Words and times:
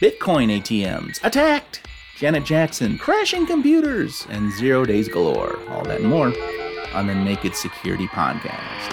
Bitcoin 0.00 0.50
ATMs 0.60 1.22
attacked, 1.22 1.86
Janet 2.16 2.44
Jackson 2.44 2.98
crashing 2.98 3.46
computers, 3.46 4.26
and 4.28 4.52
zero 4.52 4.84
days 4.84 5.08
galore. 5.08 5.56
All 5.68 5.84
that 5.84 6.00
and 6.00 6.08
more 6.10 6.32
on 6.92 7.06
the 7.06 7.14
Naked 7.14 7.54
Security 7.54 8.08
Podcast. 8.08 8.92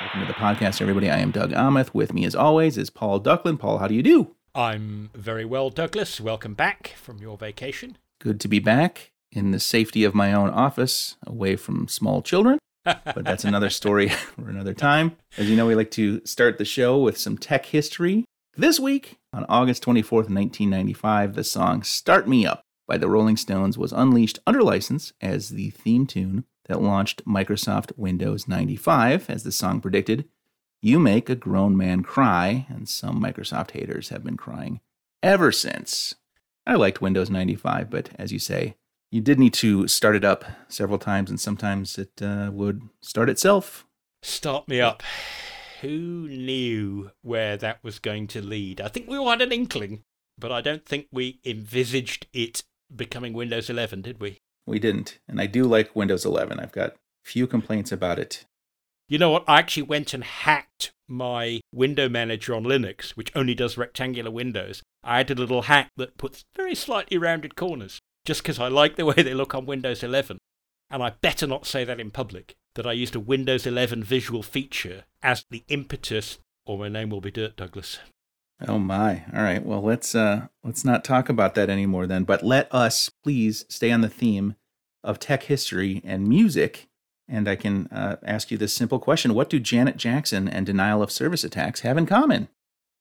Welcome 0.00 0.20
to 0.20 0.26
the 0.26 0.32
podcast, 0.34 0.80
everybody. 0.80 1.10
I 1.10 1.18
am 1.18 1.32
Doug 1.32 1.50
Aamoth. 1.50 1.92
With 1.92 2.12
me, 2.14 2.24
as 2.24 2.36
always, 2.36 2.78
is 2.78 2.88
Paul 2.88 3.20
Ducklin. 3.20 3.58
Paul, 3.58 3.78
how 3.78 3.88
do 3.88 3.94
you 3.94 4.02
do? 4.02 4.34
I'm 4.54 5.10
very 5.14 5.44
well, 5.44 5.70
Douglas. 5.70 6.20
Welcome 6.20 6.54
back 6.54 6.94
from 6.96 7.18
your 7.18 7.36
vacation. 7.36 7.98
Good 8.20 8.38
to 8.40 8.48
be 8.48 8.60
back 8.60 9.10
in 9.32 9.50
the 9.50 9.60
safety 9.60 10.04
of 10.04 10.14
my 10.14 10.32
own 10.32 10.50
office, 10.50 11.16
away 11.26 11.56
from 11.56 11.88
small 11.88 12.22
children. 12.22 12.58
But 12.84 13.24
that's 13.24 13.44
another 13.44 13.70
story 13.70 14.08
for 14.36 14.48
another 14.48 14.74
time. 14.74 15.16
As 15.36 15.48
you 15.48 15.56
know, 15.56 15.66
we 15.66 15.74
like 15.74 15.90
to 15.92 16.24
start 16.24 16.58
the 16.58 16.64
show 16.64 16.98
with 16.98 17.18
some 17.18 17.38
tech 17.38 17.66
history. 17.66 18.24
This 18.56 18.80
week, 18.80 19.18
on 19.32 19.46
August 19.48 19.84
24th, 19.84 20.28
1995, 20.28 21.34
the 21.34 21.44
song 21.44 21.82
Start 21.82 22.28
Me 22.28 22.44
Up 22.44 22.62
by 22.86 22.98
the 22.98 23.08
Rolling 23.08 23.36
Stones 23.36 23.78
was 23.78 23.92
unleashed 23.92 24.38
under 24.46 24.62
license 24.62 25.12
as 25.20 25.50
the 25.50 25.70
theme 25.70 26.06
tune 26.06 26.44
that 26.66 26.82
launched 26.82 27.24
Microsoft 27.24 27.92
Windows 27.96 28.48
95, 28.48 29.30
as 29.30 29.44
the 29.44 29.52
song 29.52 29.80
predicted. 29.80 30.28
You 30.82 30.98
make 30.98 31.28
a 31.28 31.34
grown 31.34 31.76
man 31.76 32.02
cry, 32.02 32.66
and 32.68 32.88
some 32.88 33.22
Microsoft 33.22 33.72
haters 33.72 34.08
have 34.08 34.24
been 34.24 34.36
crying 34.36 34.80
ever 35.22 35.52
since. 35.52 36.14
I 36.66 36.74
liked 36.74 37.00
Windows 37.00 37.30
95, 37.30 37.90
but 37.90 38.10
as 38.16 38.32
you 38.32 38.38
say, 38.38 38.76
you 39.10 39.20
did 39.20 39.38
need 39.38 39.54
to 39.54 39.88
start 39.88 40.14
it 40.14 40.24
up 40.24 40.44
several 40.68 40.98
times, 40.98 41.30
and 41.30 41.40
sometimes 41.40 41.98
it 41.98 42.22
uh, 42.22 42.50
would 42.52 42.82
start 43.00 43.28
itself. 43.28 43.86
Start 44.22 44.68
me 44.68 44.80
up. 44.80 45.02
Who 45.80 46.28
knew 46.28 47.10
where 47.22 47.56
that 47.56 47.82
was 47.82 47.98
going 47.98 48.26
to 48.28 48.42
lead? 48.42 48.80
I 48.80 48.88
think 48.88 49.08
we 49.08 49.16
all 49.16 49.30
had 49.30 49.42
an 49.42 49.52
inkling, 49.52 50.02
but 50.38 50.52
I 50.52 50.60
don't 50.60 50.84
think 50.86 51.06
we 51.10 51.40
envisaged 51.44 52.26
it 52.32 52.62
becoming 52.94 53.32
Windows 53.32 53.70
11, 53.70 54.02
did 54.02 54.20
we? 54.20 54.38
We 54.66 54.78
didn't, 54.78 55.18
and 55.26 55.40
I 55.40 55.46
do 55.46 55.64
like 55.64 55.96
Windows 55.96 56.24
11. 56.24 56.60
I've 56.60 56.72
got 56.72 56.96
few 57.24 57.46
complaints 57.46 57.90
about 57.90 58.18
it. 58.18 58.44
You 59.08 59.18
know 59.18 59.30
what? 59.30 59.44
I 59.48 59.58
actually 59.58 59.84
went 59.84 60.14
and 60.14 60.22
hacked 60.22 60.92
my 61.08 61.60
window 61.72 62.08
manager 62.08 62.54
on 62.54 62.62
Linux, 62.62 63.10
which 63.10 63.32
only 63.34 63.54
does 63.54 63.76
rectangular 63.76 64.30
windows. 64.30 64.82
I 65.02 65.20
added 65.20 65.38
a 65.38 65.40
little 65.40 65.62
hack 65.62 65.88
that 65.96 66.16
puts 66.16 66.44
very 66.54 66.76
slightly 66.76 67.18
rounded 67.18 67.56
corners, 67.56 67.98
just 68.24 68.42
because 68.42 68.58
I 68.58 68.68
like 68.68 68.96
the 68.96 69.04
way 69.06 69.14
they 69.16 69.34
look 69.34 69.54
on 69.54 69.66
Windows 69.66 70.02
11. 70.02 70.38
And 70.90 71.02
I 71.02 71.10
better 71.20 71.46
not 71.46 71.66
say 71.66 71.84
that 71.84 72.00
in 72.00 72.10
public, 72.10 72.54
that 72.74 72.86
I 72.86 72.92
used 72.92 73.14
a 73.14 73.20
Windows 73.20 73.66
11 73.66 74.02
visual 74.02 74.42
feature 74.42 75.04
as 75.22 75.44
the 75.50 75.64
impetus, 75.68 76.38
or 76.66 76.78
my 76.78 76.88
name 76.88 77.10
will 77.10 77.20
be 77.20 77.30
Dirt 77.30 77.56
Douglas. 77.56 78.00
Oh 78.66 78.78
my. 78.78 79.24
All 79.34 79.42
right. 79.42 79.64
Well, 79.64 79.80
let's 79.80 80.14
uh 80.14 80.48
let's 80.62 80.84
not 80.84 81.04
talk 81.04 81.28
about 81.28 81.54
that 81.54 81.70
anymore 81.70 82.06
then, 82.06 82.24
but 82.24 82.42
let 82.42 82.72
us 82.74 83.10
please 83.22 83.64
stay 83.68 83.90
on 83.90 84.02
the 84.02 84.08
theme 84.08 84.54
of 85.02 85.18
tech 85.18 85.44
history 85.44 86.02
and 86.04 86.28
music 86.28 86.90
and 87.30 87.48
I 87.48 87.56
can 87.56 87.86
uh, 87.92 88.16
ask 88.24 88.50
you 88.50 88.58
this 88.58 88.74
simple 88.74 88.98
question 88.98 89.34
What 89.34 89.48
do 89.48 89.60
Janet 89.60 89.96
Jackson 89.96 90.48
and 90.48 90.66
denial 90.66 91.02
of 91.02 91.12
service 91.12 91.44
attacks 91.44 91.80
have 91.80 91.96
in 91.96 92.06
common? 92.06 92.48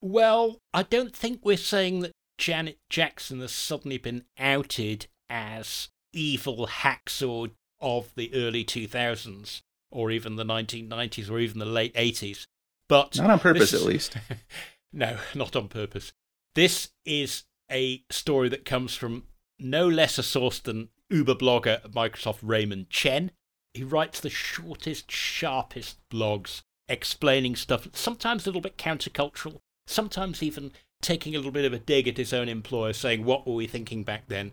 Well, 0.01 0.61
I 0.73 0.83
don't 0.83 1.15
think 1.15 1.41
we're 1.43 1.57
saying 1.57 2.01
that 2.01 2.11
Janet 2.39 2.79
Jackson 2.89 3.41
has 3.41 3.51
suddenly 3.51 3.97
been 3.97 4.23
outed 4.39 5.07
as 5.29 5.89
evil 6.11 6.65
hacksaw 6.67 7.51
of 7.79 8.15
the 8.15 8.33
early 8.33 8.65
2000s, 8.65 9.61
or 9.91 10.09
even 10.09 10.35
the 10.35 10.43
1990s, 10.43 11.29
or 11.29 11.39
even 11.39 11.59
the 11.59 11.65
late 11.65 11.93
80s. 11.93 12.47
But 12.87 13.17
not 13.17 13.29
on 13.29 13.39
purpose, 13.39 13.73
is, 13.73 13.81
at 13.81 13.87
least. 13.87 14.17
no, 14.93 15.17
not 15.35 15.55
on 15.55 15.67
purpose. 15.67 16.11
This 16.55 16.89
is 17.05 17.43
a 17.69 18.03
story 18.09 18.49
that 18.49 18.65
comes 18.65 18.95
from 18.95 19.25
no 19.59 19.87
less 19.87 20.17
a 20.17 20.23
source 20.23 20.59
than 20.59 20.89
Uber 21.09 21.35
blogger 21.35 21.83
at 21.83 21.91
Microsoft 21.91 22.39
Raymond 22.41 22.89
Chen, 22.89 23.31
he 23.73 23.83
writes 23.83 24.19
the 24.19 24.29
shortest, 24.29 25.11
sharpest 25.11 25.97
blogs 26.11 26.61
explaining 26.87 27.55
stuff, 27.55 27.87
sometimes 27.93 28.45
a 28.45 28.49
little 28.49 28.61
bit 28.61 28.77
countercultural, 28.77 29.59
sometimes 29.85 30.41
even 30.41 30.71
taking 31.01 31.33
a 31.33 31.37
little 31.37 31.51
bit 31.51 31.65
of 31.65 31.73
a 31.73 31.79
dig 31.79 32.07
at 32.07 32.17
his 32.17 32.33
own 32.33 32.49
employer, 32.49 32.93
saying, 32.93 33.23
What 33.23 33.47
were 33.47 33.53
we 33.53 33.67
thinking 33.67 34.03
back 34.03 34.27
then? 34.27 34.51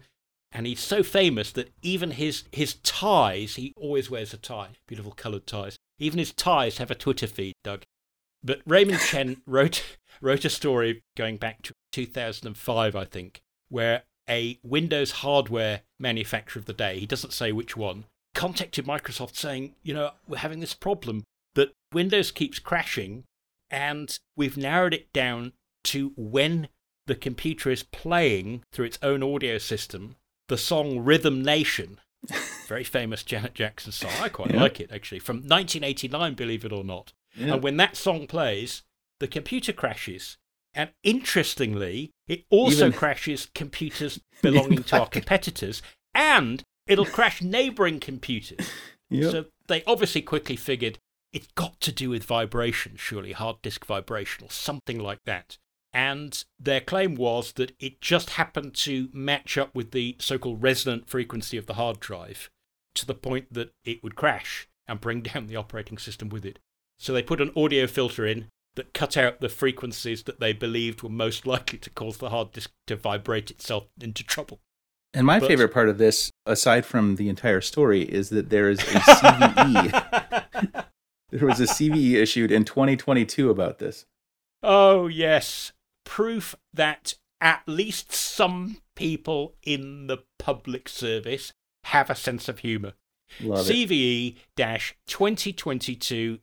And 0.52 0.66
he's 0.66 0.80
so 0.80 1.02
famous 1.02 1.52
that 1.52 1.72
even 1.82 2.12
his, 2.12 2.44
his 2.52 2.74
ties, 2.76 3.56
he 3.56 3.72
always 3.76 4.10
wears 4.10 4.32
a 4.32 4.38
tie, 4.38 4.70
beautiful 4.86 5.12
coloured 5.12 5.46
ties. 5.46 5.76
Even 5.98 6.18
his 6.18 6.32
ties 6.32 6.78
have 6.78 6.90
a 6.90 6.94
Twitter 6.94 7.26
feed, 7.26 7.54
Doug. 7.64 7.82
But 8.42 8.60
Raymond 8.66 9.00
Chen 9.06 9.42
wrote, 9.46 9.98
wrote 10.20 10.44
a 10.44 10.50
story 10.50 11.02
going 11.16 11.36
back 11.36 11.62
to 11.62 11.72
2005, 11.92 12.96
I 12.96 13.04
think, 13.04 13.40
where 13.68 14.02
a 14.28 14.58
Windows 14.62 15.12
hardware 15.12 15.82
manufacturer 15.98 16.60
of 16.60 16.66
the 16.66 16.72
day, 16.72 16.98
he 16.98 17.06
doesn't 17.06 17.32
say 17.32 17.52
which 17.52 17.76
one, 17.76 18.04
contacted 18.34 18.86
Microsoft 18.86 19.36
saying, 19.36 19.74
you 19.82 19.94
know, 19.94 20.12
we're 20.28 20.38
having 20.38 20.60
this 20.60 20.74
problem 20.74 21.24
that 21.54 21.72
Windows 21.92 22.30
keeps 22.30 22.58
crashing, 22.58 23.24
and 23.70 24.18
we've 24.36 24.56
narrowed 24.56 24.94
it 24.94 25.12
down 25.12 25.52
to 25.86 26.12
when 26.16 26.68
the 27.06 27.14
computer 27.14 27.70
is 27.70 27.82
playing 27.82 28.62
through 28.72 28.86
its 28.86 28.98
own 29.02 29.22
audio 29.22 29.58
system 29.58 30.16
the 30.48 30.56
song 30.56 31.00
Rhythm 31.00 31.42
Nation. 31.42 32.00
Very 32.66 32.84
famous 32.84 33.22
Janet 33.22 33.54
Jackson 33.54 33.92
song. 33.92 34.10
I 34.20 34.28
quite 34.28 34.52
yeah. 34.52 34.60
like 34.60 34.80
it, 34.80 34.90
actually, 34.92 35.18
from 35.18 35.36
1989, 35.36 36.34
believe 36.34 36.64
it 36.64 36.72
or 36.72 36.84
not. 36.84 37.12
Yeah. 37.34 37.54
And 37.54 37.62
when 37.62 37.76
that 37.76 37.96
song 37.96 38.26
plays, 38.26 38.82
the 39.20 39.28
computer 39.28 39.72
crashes. 39.72 40.36
And 40.74 40.90
interestingly, 41.02 42.12
it 42.28 42.44
also 42.50 42.88
Even... 42.88 42.98
crashes 42.98 43.48
computers 43.54 44.20
belonging 44.42 44.82
to 44.84 45.00
our 45.00 45.08
competitors. 45.08 45.82
And 46.14 46.62
it'll 46.86 47.06
crash 47.06 47.42
neighboring 47.42 48.00
computers. 48.00 48.70
Yep. 49.08 49.30
So 49.30 49.44
they 49.68 49.84
obviously 49.84 50.20
quickly 50.20 50.56
figured 50.56 50.98
it's 51.32 51.46
got 51.54 51.80
to 51.82 51.92
do 51.92 52.10
with 52.10 52.24
vibration, 52.24 52.96
surely, 52.96 53.30
hard 53.30 53.62
disk 53.62 53.86
vibration 53.86 54.44
or 54.44 54.50
something 54.50 54.98
like 54.98 55.20
that. 55.26 55.58
And 55.96 56.44
their 56.60 56.82
claim 56.82 57.14
was 57.14 57.52
that 57.52 57.72
it 57.80 58.02
just 58.02 58.30
happened 58.30 58.74
to 58.74 59.08
match 59.14 59.56
up 59.56 59.74
with 59.74 59.92
the 59.92 60.14
so 60.18 60.36
called 60.36 60.62
resonant 60.62 61.08
frequency 61.08 61.56
of 61.56 61.64
the 61.64 61.72
hard 61.72 62.00
drive 62.00 62.50
to 62.96 63.06
the 63.06 63.14
point 63.14 63.46
that 63.50 63.72
it 63.82 64.04
would 64.04 64.14
crash 64.14 64.68
and 64.86 65.00
bring 65.00 65.22
down 65.34 65.46
the 65.46 65.56
operating 65.56 65.96
system 65.96 66.28
with 66.28 66.44
it. 66.44 66.58
So 66.98 67.14
they 67.14 67.22
put 67.22 67.40
an 67.40 67.50
audio 67.56 67.86
filter 67.86 68.26
in 68.26 68.48
that 68.74 68.92
cut 68.92 69.16
out 69.16 69.40
the 69.40 69.48
frequencies 69.48 70.24
that 70.24 70.38
they 70.38 70.52
believed 70.52 71.02
were 71.02 71.08
most 71.08 71.46
likely 71.54 71.78
to 71.78 71.88
cause 71.88 72.18
the 72.18 72.28
hard 72.28 72.52
disk 72.52 72.72
to 72.88 72.96
vibrate 72.96 73.50
itself 73.50 73.84
into 73.98 74.22
trouble. 74.22 74.60
And 75.14 75.26
my 75.26 75.40
but, 75.40 75.48
favorite 75.48 75.72
part 75.72 75.88
of 75.88 75.96
this, 75.96 76.30
aside 76.44 76.84
from 76.84 77.16
the 77.16 77.30
entire 77.30 77.62
story, 77.62 78.02
is 78.02 78.28
that 78.28 78.50
there 78.50 78.68
is 78.68 78.80
a 78.80 78.82
CVE. 79.00 80.84
there 81.30 81.46
was 81.46 81.58
a 81.58 81.64
CVE 81.64 82.16
issued 82.16 82.52
in 82.52 82.66
2022 82.66 83.48
about 83.48 83.78
this. 83.78 84.04
Oh, 84.62 85.06
yes. 85.06 85.72
Proof 86.06 86.54
that 86.72 87.16
at 87.42 87.62
least 87.66 88.12
some 88.12 88.78
people 88.94 89.54
in 89.62 90.06
the 90.06 90.22
public 90.38 90.88
service 90.88 91.52
have 91.84 92.08
a 92.08 92.14
sense 92.14 92.48
of 92.48 92.60
humour. 92.60 92.94
CVE 93.40 94.36
2022 94.56 96.38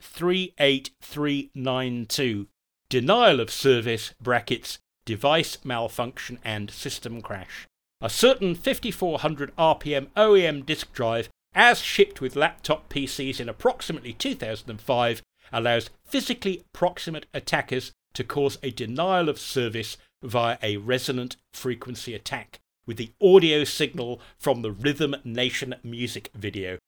38392. 0.00 2.46
Denial 2.88 3.40
of 3.40 3.50
service, 3.50 4.14
brackets, 4.20 4.78
device 5.04 5.58
malfunction 5.64 6.38
and 6.44 6.70
system 6.70 7.20
crash. 7.20 7.66
A 8.00 8.08
certain 8.08 8.54
5400 8.54 9.54
RPM 9.56 10.06
OEM 10.16 10.64
disk 10.64 10.92
drive, 10.92 11.28
as 11.54 11.80
shipped 11.80 12.20
with 12.20 12.36
laptop 12.36 12.88
PCs 12.88 13.40
in 13.40 13.48
approximately 13.48 14.12
2005, 14.12 15.22
allows 15.52 15.90
physically 16.04 16.62
proximate 16.72 17.26
attackers 17.34 17.90
to 18.14 18.24
cause 18.24 18.58
a 18.62 18.70
denial 18.70 19.28
of 19.28 19.38
service 19.38 19.96
via 20.22 20.58
a 20.62 20.76
resonant 20.76 21.36
frequency 21.52 22.14
attack 22.14 22.60
with 22.86 22.96
the 22.96 23.12
audio 23.22 23.64
signal 23.64 24.20
from 24.38 24.62
the 24.62 24.72
Rhythm 24.72 25.14
Nation 25.24 25.74
music 25.82 26.30
video. 26.34 26.78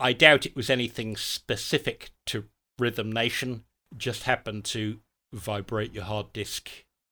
I 0.00 0.12
doubt 0.12 0.46
it 0.46 0.56
was 0.56 0.68
anything 0.68 1.16
specific 1.16 2.10
to 2.26 2.44
Rhythm 2.78 3.12
Nation, 3.12 3.64
just 3.96 4.24
happened 4.24 4.64
to 4.66 4.98
vibrate 5.32 5.92
your 5.92 6.04
hard 6.04 6.32
disk 6.32 6.68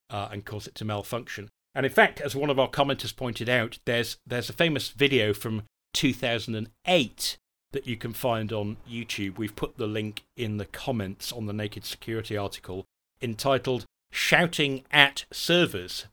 uh, 0.08 0.28
and 0.32 0.44
cause 0.44 0.66
it 0.66 0.74
to 0.76 0.84
malfunction. 0.84 1.48
And 1.74 1.86
in 1.86 1.92
fact, 1.92 2.20
as 2.20 2.34
one 2.34 2.50
of 2.50 2.58
our 2.58 2.68
commenters 2.68 3.14
pointed 3.14 3.48
out, 3.48 3.78
there's 3.84 4.18
there's 4.26 4.50
a 4.50 4.54
famous 4.54 4.88
video 4.88 5.32
from 5.32 5.62
2008 5.94 7.38
that 7.72 7.86
you 7.86 7.96
can 7.96 8.12
find 8.12 8.52
on 8.52 8.76
YouTube. 8.90 9.38
We've 9.38 9.54
put 9.54 9.76
the 9.76 9.86
link 9.86 10.24
in 10.36 10.56
the 10.56 10.64
comments 10.64 11.30
on 11.30 11.46
the 11.46 11.52
Naked 11.52 11.84
Security 11.84 12.36
article 12.36 12.86
entitled 13.22 13.84
Shouting 14.12 14.84
at 14.90 15.24
Servers. 15.32 16.06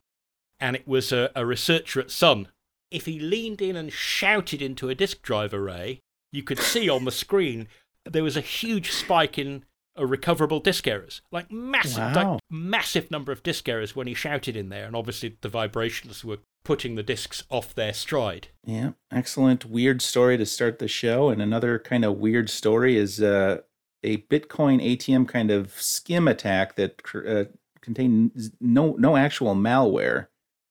And 0.60 0.76
it 0.76 0.88
was 0.88 1.12
a, 1.12 1.32
a 1.36 1.46
researcher 1.46 2.00
at 2.00 2.12
Sun. 2.12 2.48
If 2.90 3.06
he 3.06 3.20
leaned 3.20 3.62
in 3.62 3.76
and 3.76 3.92
shouted 3.92 4.62
into 4.62 4.90
a 4.90 4.96
disk 4.96 5.22
drive 5.22 5.54
array, 5.54 6.00
you 6.32 6.44
could 6.44 6.60
see 6.60 6.90
on 6.90 7.06
the 7.06 7.12
screen 7.12 7.68
there 8.06 8.24
was 8.24 8.38
a 8.38 8.42
huge 8.42 8.92
spike 8.92 9.38
in 9.38 9.66
uh, 10.00 10.06
recoverable 10.06 10.60
disk 10.60 10.88
errors, 10.88 11.22
like 11.32 11.52
massive, 11.52 12.16
Wow. 12.16 12.34
like 12.34 12.40
massive 12.50 13.12
number 13.12 13.32
of 13.32 13.44
disk 13.44 13.68
errors 13.68 13.96
when 13.96 14.08
he 14.08 14.14
shouted 14.14 14.56
in 14.56 14.70
there, 14.70 14.86
and 14.86 14.96
obviously 14.96 15.38
the 15.42 15.50
vibrations 15.50 16.24
were 16.24 16.38
putting 16.64 16.96
the 16.96 17.04
disks 17.04 17.44
off 17.50 17.74
their 17.76 17.94
stride. 17.94 18.50
Yeah, 18.66 18.92
excellent. 19.12 19.66
Weird 19.66 20.02
story 20.02 20.38
to 20.38 20.46
start 20.46 20.80
the 20.80 20.88
show. 20.88 21.30
And 21.30 21.42
another 21.42 21.80
kind 21.80 22.04
of 22.06 22.18
weird 22.18 22.50
story 22.50 22.98
is 22.98 23.22
uh, 23.22 23.60
a 24.04 24.18
Bitcoin 24.18 24.84
ATM 24.84 25.28
kind 25.28 25.52
of 25.52 25.72
skim 25.80 26.28
attack 26.28 26.76
that 26.76 27.02
uh, 27.14 27.46
contained 27.82 28.52
no 28.60 28.96
no 28.98 29.16
actual 29.16 29.56
malware. 29.56 30.28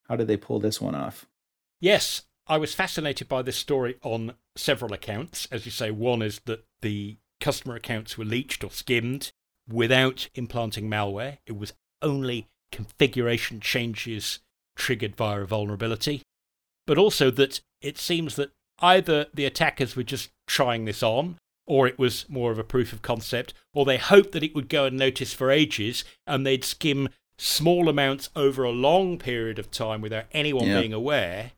How 0.09 0.17
did 0.17 0.29
they 0.29 0.37
pull 0.37 0.61
this 0.61 0.81
one 0.81 0.95
off? 0.95 1.27
Yes, 1.81 2.23
I 2.47 2.59
was 2.59 2.75
fascinated 2.75 3.29
by 3.29 3.43
this 3.43 3.57
story 3.57 3.97
on 4.03 4.35
several 4.57 4.93
accounts. 4.93 5.49
As 5.51 5.65
you 5.65 5.73
say, 5.73 5.91
one 5.91 6.23
is 6.23 6.41
that 6.45 6.65
the 6.81 7.17
customer 7.41 7.75
accounts 7.75 8.17
were 8.17 8.25
leeched 8.25 8.63
or 8.63 8.71
skimmed 8.71 9.33
without 9.69 10.29
implanting 10.35 10.89
malware. 10.89 11.39
It 11.47 11.59
was 11.59 11.73
only 12.03 12.49
configuration 12.71 13.61
changes 13.61 14.41
triggered 14.77 15.17
via 15.17 15.41
a 15.41 15.47
vulnerability. 15.47 16.23
But 16.87 16.99
also 16.99 17.31
that 17.33 17.61
it 17.81 17.99
seems 17.99 18.37
that 18.37 18.53
either 18.79 19.27
the 19.35 19.45
attackers 19.45 19.97
were 19.97 20.03
just 20.03 20.31
trying 20.47 20.85
this 20.85 21.03
on, 21.03 21.37
or 21.67 21.87
it 21.87 21.99
was 21.99 22.29
more 22.29 22.53
of 22.53 22.59
a 22.59 22.65
proof 22.65 22.93
of 22.93 23.03
concept, 23.03 23.53
or 23.75 23.85
they 23.85 23.97
hoped 23.99 24.33
that 24.33 24.43
it 24.43 24.55
would 24.55 24.69
go 24.69 24.85
unnoticed 24.87 25.35
for 25.35 25.51
ages 25.51 26.05
and 26.27 26.47
they'd 26.47 26.65
skim 26.65 27.09
small 27.39 27.89
amounts 27.89 28.31
over 28.37 28.63
a 28.65 28.71
long 28.71 29.19
period 29.19 29.59
of 29.59 29.71
time 29.71 30.01
without 30.01 30.27
anyone 30.33 30.69
Yeah. 30.69 30.81
being 30.81 30.93
aware. 30.93 31.53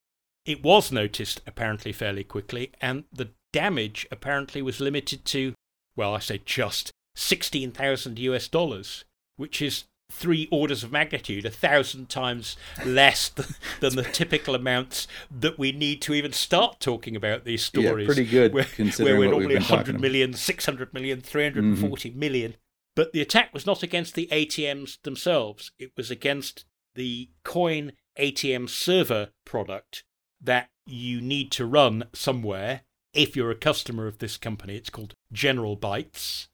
It 0.45 0.63
was 0.63 0.91
noticed 0.91 1.41
apparently 1.47 1.93
fairly 1.93 2.25
quickly, 2.25 2.73
and 2.81 3.05
the 3.13 3.31
damage 3.53 4.07
apparently 4.11 4.63
was 4.63 4.81
limited 4.81 5.25
to, 5.27 5.55
well, 5.95 6.15
I 6.15 6.21
say 6.21 6.41
just 6.45 6.91
16,000 7.15 8.19
US 8.19 8.49
dollars, 8.49 9.05
which 9.37 9.61
is 9.63 9.85
three 10.11 10.49
orders 10.51 10.83
of 10.83 10.91
magnitude, 10.91 11.45
a 11.45 11.51
thousand 11.51 12.09
times 12.09 12.57
less 12.85 13.29
th- 13.37 13.49
than 13.81 13.97
the 13.97 14.03
typical 14.03 14.55
amounts 14.55 15.07
that 15.31 15.59
we 15.59 15.73
need 15.73 16.03
to 16.03 16.15
even 16.15 16.33
start 16.33 16.81
talking 16.81 17.15
about 17.15 17.45
these 17.45 17.63
stories. 17.63 18.09
Yeah, 18.09 18.15
pretty 18.15 18.31
good 18.31 18.53
Where, 18.53 18.65
considering 18.65 19.19
where 19.19 19.29
we're 19.29 19.31
normally 19.31 19.55
been 19.55 19.63
talking 19.63 19.77
100 19.77 19.91
about. 19.91 20.03
million, 20.03 20.33
600 20.33 20.95
million, 20.95 21.21
340 21.21 22.11
mm-hmm. 22.11 22.19
million. 22.19 22.57
But 22.97 23.13
the 23.13 23.21
attack 23.21 23.55
was 23.55 23.67
not 23.67 23.83
against 23.83 24.15
the 24.15 24.29
ATMs 24.33 25.01
themselves. 25.03 25.71
It 25.79 25.93
was 25.97 26.11
against 26.11 26.65
the 26.95 27.31
coin 27.45 27.93
ATM 28.19 28.69
server 28.69 29.29
product 29.45 30.05
that 30.41 30.69
you 30.85 31.21
need 31.21 31.53
to 31.53 31.67
run 31.67 32.05
somewhere 32.13 32.83
if 33.15 33.37
you're 33.37 33.51
a 33.51 33.57
customer 33.57 34.07
of 34.07 34.19
this 34.19 34.37
company. 34.37 34.77
It's 34.77 34.91
called 34.91 35.15
General 35.33 35.77
Bytes. 35.77 36.49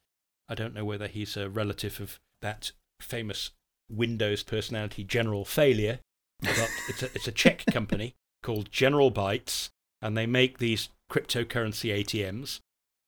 I 0.49 0.55
don't 0.55 0.75
know 0.75 0.85
whether 0.85 1.07
he's 1.07 1.37
a 1.37 1.49
relative 1.49 2.01
of 2.01 2.21
that 2.43 2.73
famous 3.05 3.51
Windows 3.91 4.43
personality 4.43 5.05
General 5.05 5.45
Failure, 5.45 6.01
but 6.41 6.71
it's 6.89 7.03
a, 7.03 7.07
it's 7.15 7.29
a 7.29 7.33
Czech 7.33 7.65
company 7.71 8.15
called 8.43 8.73
General 8.73 9.11
Bytes, 9.11 9.71
and 10.03 10.17
they 10.17 10.27
make 10.27 10.59
these 10.59 10.89
cryptocurrency 11.11 11.95
ATMs. 11.95 12.61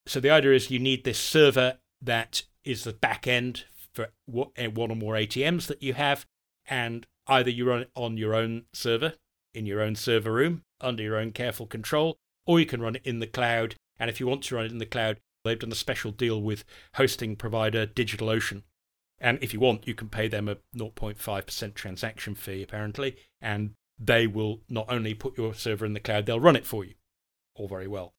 So 0.07 0.21
the 0.21 0.31
idea 0.31 0.53
is 0.53 0.71
you 0.71 0.79
need 0.79 1.05
this 1.05 1.19
server 1.19 1.79
that 2.01 2.43
is 2.65 2.85
the 2.85 2.93
back 2.93 3.27
end 3.27 3.65
for 3.93 4.09
eh, 4.57 4.69
one 4.69 4.91
or 4.91 4.97
more 4.97 5.15
ATMs 5.15 5.67
that 5.67 5.83
you 5.83 5.95
have, 5.95 6.27
and 6.67 7.07
either 7.27 7.51
you 7.51 7.67
run 7.67 7.83
it 7.83 7.91
on 7.95 8.17
your 8.17 8.35
own 8.35 8.65
server 8.73 9.15
in 9.55 9.67
your 9.67 9.81
own 9.81 9.97
server 9.97 10.33
room 10.33 10.63
under 10.81 11.03
your 11.03 11.17
own 11.17 11.33
careful 11.33 11.67
control, 11.67 12.19
or 12.47 12.61
you 12.61 12.67
can 12.67 12.83
run 12.83 12.97
it 12.97 13.07
in 13.07 13.19
the 13.19 13.27
cloud. 13.27 13.75
And 13.99 14.11
if 14.11 14.21
you 14.21 14.27
want 14.27 14.43
to 14.45 14.55
run 14.55 14.67
it 14.67 14.73
in 14.73 14.79
the 14.79 14.87
cloud, 14.87 15.19
they've 15.45 15.59
done 15.59 15.73
a 15.73 15.77
special 15.77 16.11
deal 16.11 16.41
with 16.41 16.65
hosting 16.95 17.37
provider 17.37 17.87
DigitalOcean. 17.87 18.63
And 19.19 19.39
if 19.43 19.55
you 19.55 19.61
want, 19.61 19.87
you 19.87 19.95
can 19.95 20.09
pay 20.09 20.29
them 20.29 20.49
a 20.49 20.57
0.5% 20.77 21.75
transaction 21.75 22.35
fee, 22.35 22.63
apparently, 22.63 23.17
and 23.41 23.73
they 23.99 24.27
will 24.27 24.61
not 24.69 24.87
only 24.91 25.15
put 25.15 25.39
your 25.39 25.55
server 25.55 25.87
in 25.87 25.95
the 25.95 26.01
cloud, 26.01 26.27
they'll 26.27 26.41
run 26.41 26.57
it 26.57 26.67
for 26.67 26.85
you. 26.85 26.95
All 27.55 27.69
very 27.69 27.89
well. 27.89 28.13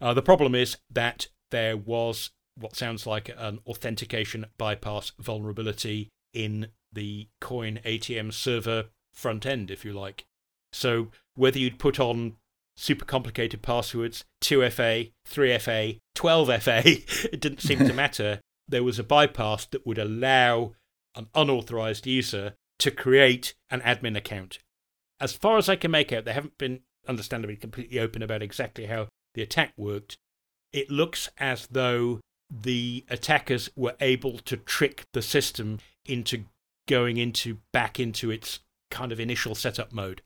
Uh, 0.00 0.12
the 0.12 0.22
problem 0.22 0.54
is 0.54 0.76
that 0.90 1.28
there 1.50 1.76
was 1.76 2.30
what 2.56 2.76
sounds 2.76 3.06
like 3.06 3.30
an 3.36 3.58
authentication 3.66 4.46
bypass 4.58 5.12
vulnerability 5.18 6.10
in 6.32 6.68
the 6.92 7.28
coin 7.40 7.80
ATM 7.84 8.32
server 8.32 8.86
front 9.12 9.46
end, 9.46 9.70
if 9.70 9.84
you 9.84 9.92
like. 9.92 10.24
So 10.72 11.08
whether 11.34 11.58
you'd 11.58 11.78
put 11.78 11.98
on 11.98 12.36
super 12.76 13.04
complicated 13.04 13.62
passwords, 13.62 14.24
2FA, 14.42 15.12
3FA, 15.28 15.98
12FA, 16.16 17.24
it 17.32 17.40
didn't 17.40 17.60
seem 17.60 17.78
to 17.78 17.92
matter. 17.94 18.40
There 18.68 18.84
was 18.84 18.98
a 18.98 19.04
bypass 19.04 19.66
that 19.66 19.86
would 19.86 19.98
allow 19.98 20.74
an 21.14 21.28
unauthorized 21.34 22.06
user 22.06 22.54
to 22.78 22.90
create 22.90 23.54
an 23.70 23.80
admin 23.82 24.16
account. 24.16 24.58
As 25.20 25.32
far 25.32 25.58
as 25.58 25.68
I 25.68 25.76
can 25.76 25.90
make 25.90 26.12
out, 26.12 26.24
they 26.24 26.32
haven't 26.32 26.58
been 26.58 26.80
understandably 27.06 27.56
completely 27.56 27.98
open 27.98 28.22
about 28.22 28.42
exactly 28.42 28.86
how 28.86 29.08
the 29.34 29.42
attack 29.42 29.72
worked. 29.76 30.18
It 30.72 30.90
looks 30.90 31.28
as 31.38 31.68
though 31.68 32.20
the 32.50 33.04
attackers 33.08 33.70
were 33.76 33.96
able 34.00 34.38
to 34.38 34.56
trick 34.56 35.04
the 35.12 35.22
system 35.22 35.78
into 36.04 36.44
going 36.86 37.16
into 37.16 37.58
back 37.72 37.98
into 37.98 38.30
its 38.30 38.60
kind 38.90 39.12
of 39.12 39.20
initial 39.20 39.54
setup 39.54 39.92
mode. 39.92 40.22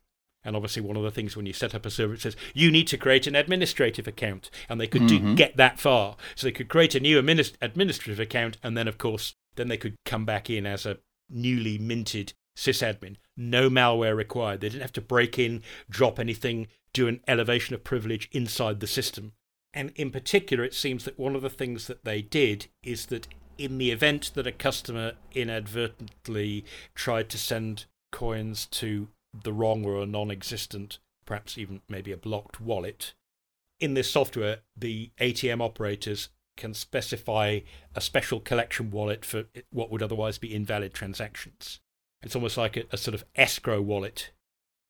And 0.49 0.55
obviously, 0.55 0.81
one 0.81 0.97
of 0.97 1.03
the 1.03 1.11
things 1.11 1.37
when 1.37 1.45
you 1.45 1.53
set 1.53 1.75
up 1.75 1.85
a 1.85 1.91
server, 1.91 2.15
it 2.15 2.21
says 2.21 2.35
you 2.55 2.71
need 2.71 2.87
to 2.87 2.97
create 2.97 3.27
an 3.27 3.35
administrative 3.35 4.07
account, 4.07 4.49
and 4.67 4.81
they 4.81 4.87
could 4.87 5.05
do, 5.05 5.19
Mhm. 5.19 5.37
get 5.37 5.57
that 5.57 5.79
far. 5.79 6.17
So 6.33 6.47
they 6.47 6.51
could 6.51 6.69
create 6.69 6.95
a 6.95 6.99
new 6.99 7.21
adminis- 7.21 7.53
administrative 7.61 8.19
account, 8.19 8.57
and 8.63 8.75
then, 8.75 8.87
of 8.87 8.97
course, 8.97 9.35
then 9.57 9.67
they 9.67 9.77
could 9.77 9.93
come 10.05 10.25
back 10.25 10.49
in 10.49 10.65
as 10.65 10.87
a 10.87 10.97
newly 11.29 11.77
minted 11.77 12.33
sysadmin. 12.57 13.17
No 13.37 13.69
malware 13.69 14.15
required. 14.15 14.61
They 14.61 14.69
didn't 14.69 14.81
have 14.81 14.93
to 14.93 15.01
break 15.01 15.37
in, 15.37 15.61
drop 15.87 16.17
anything, 16.17 16.65
do 16.93 17.07
an 17.07 17.21
elevation 17.27 17.75
of 17.75 17.83
privilege 17.83 18.27
inside 18.31 18.79
the 18.79 18.87
system. 18.87 19.33
And 19.71 19.91
in 19.95 20.09
particular, 20.09 20.63
it 20.63 20.73
seems 20.73 21.05
that 21.05 21.19
one 21.19 21.35
of 21.35 21.43
the 21.43 21.49
things 21.51 21.85
that 21.85 22.05
they 22.05 22.23
did 22.23 22.65
is 22.81 23.05
that 23.05 23.27
in 23.59 23.77
the 23.77 23.91
event 23.91 24.31
that 24.33 24.47
a 24.47 24.51
customer 24.51 25.13
inadvertently 25.33 26.65
tried 26.95 27.29
to 27.29 27.37
send 27.37 27.85
coins 28.11 28.65
to 28.71 29.09
the 29.33 29.53
wrong 29.53 29.85
or 29.85 30.01
a 30.01 30.05
non 30.05 30.31
existent, 30.31 30.99
perhaps 31.25 31.57
even 31.57 31.81
maybe 31.87 32.11
a 32.11 32.17
blocked 32.17 32.59
wallet, 32.59 33.13
in 33.79 33.93
this 33.93 34.11
software, 34.11 34.59
the 34.75 35.11
ATM 35.19 35.61
operators 35.61 36.29
can 36.57 36.73
specify 36.73 37.59
a 37.95 38.01
special 38.01 38.39
collection 38.39 38.91
wallet 38.91 39.23
for 39.23 39.45
what 39.71 39.89
would 39.89 40.03
otherwise 40.03 40.37
be 40.37 40.53
invalid 40.53 40.93
transactions. 40.93 41.79
It's 42.21 42.35
almost 42.35 42.57
like 42.57 42.75
a, 42.75 42.83
a 42.91 42.97
sort 42.97 43.15
of 43.15 43.23
escrow 43.35 43.81
wallet. 43.81 44.31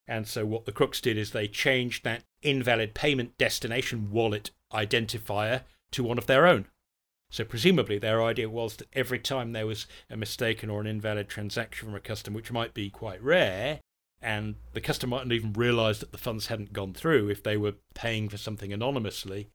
And 0.07 0.27
so 0.27 0.45
what 0.45 0.65
the 0.65 0.71
crooks 0.71 0.99
did 0.99 1.17
is 1.17 1.31
they 1.31 1.47
changed 1.47 2.03
that 2.03 2.23
invalid 2.41 2.95
payment 2.95 3.37
destination 3.37 4.09
wallet 4.09 4.49
identifier 4.73 5.61
to 5.91 6.03
one 6.03 6.17
of 6.17 6.25
their 6.25 6.47
own. 6.47 6.65
So 7.29 7.43
presumably 7.43 7.99
their 7.99 8.23
idea 8.23 8.49
was 8.49 8.77
that 8.77 8.87
every 8.93 9.19
time 9.19 9.51
there 9.51 9.67
was 9.67 9.85
a 10.09 10.17
mistaken 10.17 10.71
or 10.71 10.81
an 10.81 10.87
invalid 10.87 11.29
transaction 11.29 11.87
from 11.87 11.95
a 11.95 11.99
customer, 11.99 12.37
which 12.37 12.51
might 12.51 12.73
be 12.73 12.89
quite 12.89 13.21
rare, 13.21 13.81
and 14.21 14.55
the 14.73 14.81
customer 14.81 15.17
mightn't 15.17 15.33
even 15.33 15.53
realize 15.53 15.99
that 15.99 16.11
the 16.11 16.17
funds 16.17 16.47
hadn't 16.47 16.73
gone 16.73 16.93
through 16.93 17.29
if 17.29 17.41
they 17.41 17.57
were 17.57 17.75
paying 17.93 18.29
for 18.29 18.37
something 18.37 18.73
anonymously. 18.73 19.49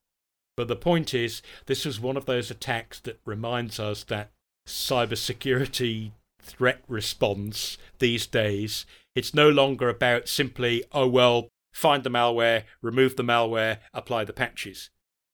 But 0.57 0.69
the 0.69 0.77
point 0.77 1.13
is, 1.13 1.43
this 1.67 1.85
was 1.85 2.01
one 2.01 2.17
of 2.17 2.27
those 2.27 2.51
attacks 2.51 3.01
that 3.01 3.21
reminds 3.25 3.81
us 3.81 4.05
that 4.05 4.31
cybersecurity 4.67 6.13
threat 6.41 6.83
response 6.89 7.79
these 7.99 8.27
days, 8.27 8.87
it's 9.15 9.35
no 9.35 9.49
longer 9.49 9.89
about 9.89 10.29
simply, 10.29 10.85
oh, 10.93 11.09
well, 11.09 11.49
find 11.73 12.05
the 12.05 12.11
malware, 12.11 12.65
remove 12.83 13.17
the 13.17 13.25
malware, 13.25 13.79
apply 13.93 14.25
the 14.25 14.33
patches. 14.33 14.91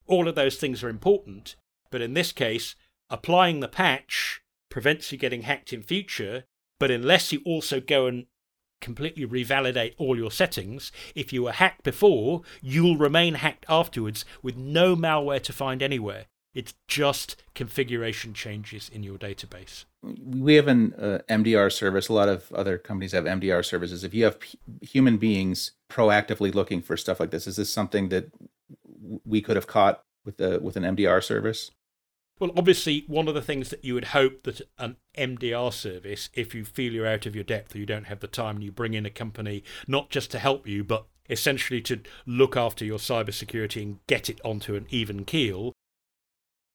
All 0.06 0.28
of 0.28 0.34
those 0.34 0.56
things 0.56 0.82
are 0.82 0.88
important, 0.88 1.56
but 1.90 2.00
in 2.00 2.14
this 2.14 2.32
case, 2.32 2.74
applying 3.08 3.60
the 3.60 3.68
patch 3.68 4.40
prevents 4.70 5.10
you 5.12 5.18
getting 5.18 5.42
hacked 5.42 5.72
in 5.72 5.82
future, 5.82 6.44
but 6.78 6.90
unless 6.90 7.32
you 7.32 7.42
also 7.44 7.80
go 7.80 8.06
and 8.06 8.26
completely 8.80 9.26
revalidate 9.26 9.94
all 9.98 10.16
your 10.16 10.30
settings, 10.30 10.90
if 11.14 11.32
you 11.32 11.42
were 11.44 11.52
hacked 11.52 11.82
before, 11.82 12.42
you'll 12.62 12.96
remain 12.96 13.34
hacked 13.34 13.66
afterwards 13.68 14.24
with 14.42 14.56
no 14.56 14.96
malware 14.96 15.42
to 15.42 15.52
find 15.52 15.82
anywhere. 15.82 16.26
It's 16.52 16.74
just 16.88 17.36
configuration 17.54 18.34
changes 18.34 18.90
in 18.92 19.04
your 19.04 19.18
database. 19.18 19.84
we 20.02 20.54
have 20.56 20.66
an 20.66 20.94
uh, 20.94 21.18
MDR 21.28 21.70
service. 21.70 22.08
A 22.08 22.12
lot 22.12 22.28
of 22.28 22.50
other 22.52 22.76
companies 22.76 23.12
have 23.12 23.24
MDR 23.24 23.64
services. 23.64 24.02
If 24.02 24.14
you 24.14 24.24
have 24.24 24.40
p- 24.40 24.58
human 24.82 25.16
beings 25.16 25.72
proactively 25.88 26.52
looking 26.52 26.82
for 26.82 26.96
stuff 26.96 27.20
like 27.20 27.30
this, 27.30 27.46
is 27.46 27.54
this 27.56 27.72
something 27.72 28.08
that 28.08 28.32
w- 29.00 29.20
we 29.24 29.40
could 29.40 29.54
have 29.56 29.68
caught 29.68 30.02
with 30.24 30.38
the 30.38 30.58
with 30.60 30.76
an 30.76 30.82
MDR 30.82 31.22
service? 31.22 31.70
Well, 32.40 32.52
obviously, 32.56 33.04
one 33.06 33.28
of 33.28 33.34
the 33.34 33.42
things 33.42 33.68
that 33.68 33.84
you 33.84 33.92
would 33.92 34.06
hope 34.06 34.44
that 34.44 34.62
an 34.78 34.96
MDR 35.16 35.70
service, 35.74 36.30
if 36.32 36.54
you 36.54 36.64
feel 36.64 36.94
you're 36.94 37.06
out 37.06 37.26
of 37.26 37.34
your 37.34 37.44
depth 37.44 37.74
or 37.74 37.78
you 37.78 37.84
don't 37.84 38.06
have 38.06 38.20
the 38.20 38.26
time, 38.26 38.56
and 38.56 38.64
you 38.64 38.72
bring 38.72 38.94
in 38.94 39.04
a 39.04 39.10
company 39.10 39.62
not 39.86 40.08
just 40.08 40.30
to 40.30 40.38
help 40.38 40.66
you, 40.66 40.82
but 40.82 41.04
essentially 41.28 41.82
to 41.82 42.00
look 42.24 42.56
after 42.56 42.82
your 42.82 42.98
cybersecurity 42.98 43.82
and 43.82 43.98
get 44.06 44.30
it 44.30 44.40
onto 44.42 44.74
an 44.74 44.86
even 44.88 45.26
keel, 45.26 45.74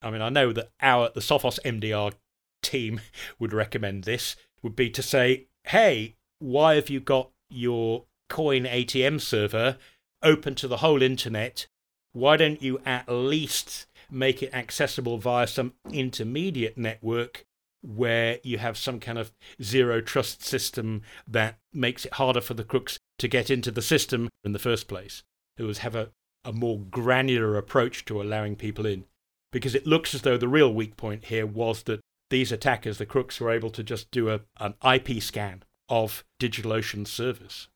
I 0.04 0.12
mean, 0.12 0.22
I 0.22 0.30
know 0.30 0.54
that 0.54 0.70
our 0.82 1.10
the 1.10 1.20
Sophos 1.20 1.60
MDR 1.66 2.14
team 2.62 3.02
would 3.40 3.52
recommend 3.52 4.04
this 4.04 4.36
would 4.62 4.76
be 4.76 4.92
to 4.92 5.02
say, 5.02 5.48
hey, 5.64 6.16
why 6.38 6.76
have 6.76 6.92
you 6.92 7.00
got 7.00 7.32
your 7.50 8.06
coin 8.30 8.66
ATM 8.66 9.20
server 9.20 9.78
open 10.22 10.54
to 10.56 10.68
the 10.68 10.78
whole 10.78 11.02
internet? 11.02 11.66
Why 12.14 12.38
don't 12.38 12.62
you 12.62 12.82
at 12.86 13.10
least 13.10 13.88
make 14.10 14.42
it 14.44 14.54
accessible 14.54 15.18
via 15.18 15.48
some 15.48 15.74
intermediate 15.92 16.78
network 16.78 17.46
where 17.82 18.40
you 18.44 18.58
have 18.58 18.78
some 18.78 19.00
kind 19.00 19.18
of 19.18 19.32
zero 19.62 20.02
trust 20.02 20.44
system 20.44 21.04
that 21.28 21.60
makes 21.74 22.06
it 22.06 22.14
harder 22.14 22.42
for 22.42 22.56
the 22.56 22.64
crooks 22.64 22.98
to 23.20 23.28
get 23.28 23.50
into 23.50 23.72
the 23.72 23.82
system 23.82 24.30
in 24.44 24.52
the 24.52 24.60
first 24.60 24.88
place? 24.88 25.24
It 25.58 25.64
was 25.64 25.80
have 25.80 25.96
a, 25.96 26.10
a 26.44 26.52
more 26.52 26.80
granular 26.80 27.58
approach 27.58 28.06
to 28.06 28.22
allowing 28.22 28.56
people 28.56 28.86
in. 28.86 29.06
Because 29.52 29.76
it 29.76 29.88
looks 29.88 30.14
as 30.14 30.24
though 30.24 30.38
the 30.38 30.48
real 30.48 30.74
weak 30.74 30.98
point 30.98 31.26
here 31.26 31.46
was 31.46 31.84
that 31.84 32.02
these 32.30 32.52
attackers, 32.52 32.98
the 32.98 33.06
crooks, 33.06 33.40
were 33.40 33.52
able 33.52 33.70
to 33.70 33.84
just 33.84 34.12
do 34.12 34.30
a, 34.30 34.42
an 34.60 34.74
IP 34.84 35.22
scan 35.22 35.64
of 35.88 36.24
DigitalOcean's 36.42 37.12
servers. 37.12 37.70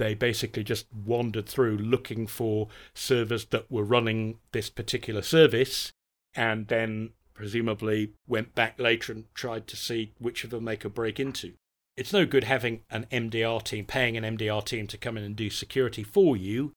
They 0.00 0.14
basically 0.14 0.64
just 0.64 0.86
wandered 0.94 1.46
through 1.46 1.76
looking 1.76 2.26
for 2.26 2.68
servers 2.94 3.44
that 3.46 3.70
were 3.70 3.84
running 3.84 4.38
this 4.52 4.70
particular 4.70 5.20
service 5.20 5.92
and 6.34 6.68
then 6.68 7.10
presumably 7.34 8.14
went 8.26 8.54
back 8.54 8.80
later 8.80 9.12
and 9.12 9.26
tried 9.34 9.66
to 9.66 9.76
see 9.76 10.14
which 10.18 10.42
of 10.42 10.48
them 10.48 10.64
they 10.64 10.78
could 10.78 10.94
break 10.94 11.20
into. 11.20 11.52
It's 11.98 12.14
no 12.14 12.24
good 12.24 12.44
having 12.44 12.80
an 12.88 13.08
MDR 13.12 13.62
team, 13.62 13.84
paying 13.84 14.16
an 14.16 14.38
MDR 14.38 14.64
team 14.64 14.86
to 14.86 14.96
come 14.96 15.18
in 15.18 15.22
and 15.22 15.36
do 15.36 15.50
security 15.50 16.02
for 16.02 16.34
you 16.34 16.72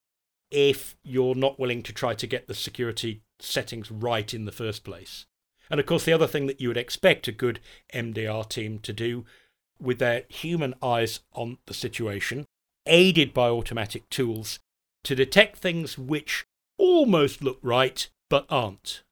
if 0.51 0.97
you're 1.01 1.33
not 1.33 1.57
willing 1.57 1.81
to 1.83 1.93
try 1.93 2.13
to 2.15 2.27
get 2.27 2.47
the 2.47 2.53
security 2.53 3.21
settings 3.39 3.89
right 3.89 4.33
in 4.33 4.43
the 4.43 4.51
first 4.51 4.83
place. 4.83 5.25
And 5.69 5.79
of 5.79 5.85
course, 5.85 6.03
the 6.03 6.11
other 6.11 6.27
thing 6.27 6.47
that 6.47 6.59
you 6.59 6.67
would 6.67 6.75
expect 6.75 7.29
a 7.29 7.31
good 7.31 7.61
MDR 7.93 8.49
team 8.49 8.79
to 8.79 8.91
do 8.91 9.23
with 9.79 9.99
their 9.99 10.23
human 10.27 10.73
eyes 10.83 11.21
on 11.31 11.59
the 11.67 11.73
situation, 11.73 12.45
aided 12.85 13.33
by 13.33 13.49
automatic 13.49 14.09
tools, 14.09 14.59
to 15.03 15.15
detect 15.15 15.57
things 15.57 15.97
which 15.97 16.45
almost 16.77 17.43
look 17.43 17.59
right 17.61 18.09
but 18.29 18.45
aren't. 18.49 19.03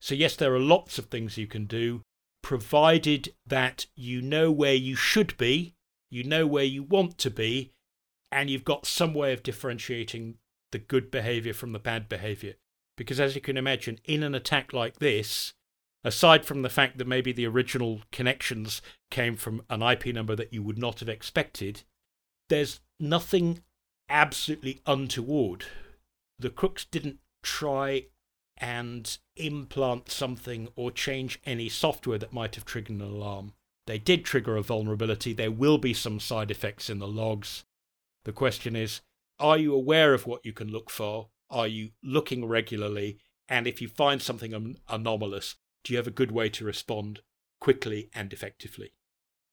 So, 0.00 0.14
yes, 0.14 0.36
there 0.36 0.54
are 0.54 0.60
lots 0.60 0.98
of 0.98 1.06
things 1.06 1.38
you 1.38 1.46
can 1.46 1.66
do, 1.66 2.02
provided 2.42 3.34
that 3.46 3.86
you 3.94 4.22
know 4.22 4.50
where 4.50 4.74
you 4.74 4.94
should 4.94 5.36
be, 5.36 5.74
you 6.10 6.24
know 6.24 6.46
where 6.46 6.64
you 6.64 6.82
want 6.82 7.18
to 7.18 7.30
be, 7.30 7.72
and 8.30 8.50
you've 8.50 8.64
got 8.64 8.86
some 8.86 9.14
way 9.14 9.32
of 9.32 9.42
differentiating 9.42 10.36
the 10.72 10.78
good 10.78 11.10
behavior 11.10 11.54
from 11.54 11.72
the 11.72 11.78
bad 11.78 12.08
behavior. 12.08 12.54
Because, 12.96 13.20
as 13.20 13.34
you 13.34 13.40
can 13.40 13.56
imagine, 13.56 13.98
in 14.04 14.22
an 14.22 14.34
attack 14.34 14.72
like 14.72 14.98
this, 14.98 15.54
aside 16.04 16.44
from 16.44 16.62
the 16.62 16.70
fact 16.70 16.98
that 16.98 17.06
maybe 17.06 17.32
the 17.32 17.46
original 17.46 18.00
connections 18.12 18.80
came 19.10 19.36
from 19.36 19.62
an 19.68 19.82
IP 19.82 20.06
number 20.06 20.36
that 20.36 20.52
you 20.52 20.62
would 20.62 20.78
not 20.78 21.00
have 21.00 21.08
expected, 21.08 21.82
there's 22.48 22.80
nothing 22.98 23.62
absolutely 24.08 24.80
untoward. 24.86 25.66
The 26.38 26.50
crooks 26.50 26.84
didn't 26.84 27.18
try 27.42 28.06
and 28.58 29.18
implant 29.36 30.10
something 30.10 30.68
or 30.76 30.90
change 30.90 31.40
any 31.44 31.68
software 31.68 32.18
that 32.18 32.32
might 32.32 32.54
have 32.54 32.64
triggered 32.64 32.96
an 32.96 33.02
alarm. 33.02 33.52
They 33.86 33.98
did 33.98 34.24
trigger 34.24 34.56
a 34.56 34.62
vulnerability. 34.62 35.32
There 35.32 35.50
will 35.50 35.78
be 35.78 35.94
some 35.94 36.20
side 36.20 36.50
effects 36.50 36.90
in 36.90 36.98
the 36.98 37.06
logs. 37.06 37.64
The 38.24 38.32
question 38.32 38.74
is 38.74 39.00
are 39.38 39.58
you 39.58 39.74
aware 39.74 40.14
of 40.14 40.26
what 40.26 40.44
you 40.44 40.52
can 40.52 40.68
look 40.68 40.90
for? 40.90 41.28
Are 41.50 41.66
you 41.66 41.90
looking 42.02 42.46
regularly? 42.46 43.18
And 43.48 43.66
if 43.66 43.80
you 43.80 43.88
find 43.88 44.20
something 44.20 44.76
anomalous, 44.88 45.56
do 45.84 45.92
you 45.92 45.98
have 45.98 46.06
a 46.06 46.10
good 46.10 46.32
way 46.32 46.48
to 46.48 46.64
respond 46.64 47.20
quickly 47.60 48.10
and 48.14 48.32
effectively? 48.32 48.92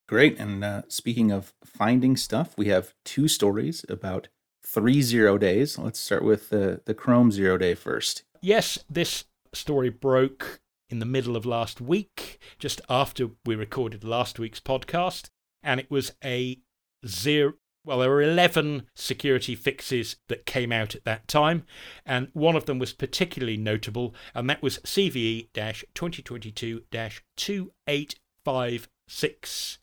Great. 0.06 0.38
And 0.38 0.62
uh, 0.62 0.82
speaking 0.88 1.30
of 1.30 1.54
finding 1.64 2.16
stuff, 2.16 2.54
we 2.58 2.68
have 2.68 2.94
two 3.04 3.26
stories 3.26 3.84
about 3.88 4.28
three 4.64 5.02
zero 5.02 5.38
days. 5.38 5.78
Let's 5.78 5.98
start 5.98 6.24
with 6.24 6.50
the, 6.50 6.82
the 6.84 6.94
Chrome 6.94 7.32
zero 7.32 7.56
day 7.56 7.74
first. 7.74 8.24
Yes, 8.40 8.78
this 8.90 9.24
story 9.54 9.88
broke 9.88 10.60
in 10.90 10.98
the 10.98 11.06
middle 11.06 11.36
of 11.36 11.46
last 11.46 11.80
week, 11.80 12.38
just 12.58 12.82
after 12.88 13.30
we 13.46 13.54
recorded 13.54 14.02
last 14.04 14.38
week's 14.38 14.60
podcast. 14.60 15.30
And 15.62 15.80
it 15.80 15.90
was 15.90 16.12
a 16.22 16.58
zero, 17.06 17.54
well, 17.86 18.00
there 18.00 18.10
were 18.10 18.20
11 18.20 18.88
security 18.94 19.54
fixes 19.54 20.16
that 20.28 20.44
came 20.44 20.72
out 20.72 20.94
at 20.94 21.04
that 21.04 21.26
time, 21.28 21.64
and 22.04 22.28
one 22.34 22.56
of 22.56 22.66
them 22.66 22.78
was 22.78 22.92
particularly 22.92 23.56
notable, 23.56 24.14
and 24.34 24.50
that 24.50 24.62
was 24.62 24.76
CVE 24.78 25.48
2022 25.54 26.82
2856. 26.90 29.78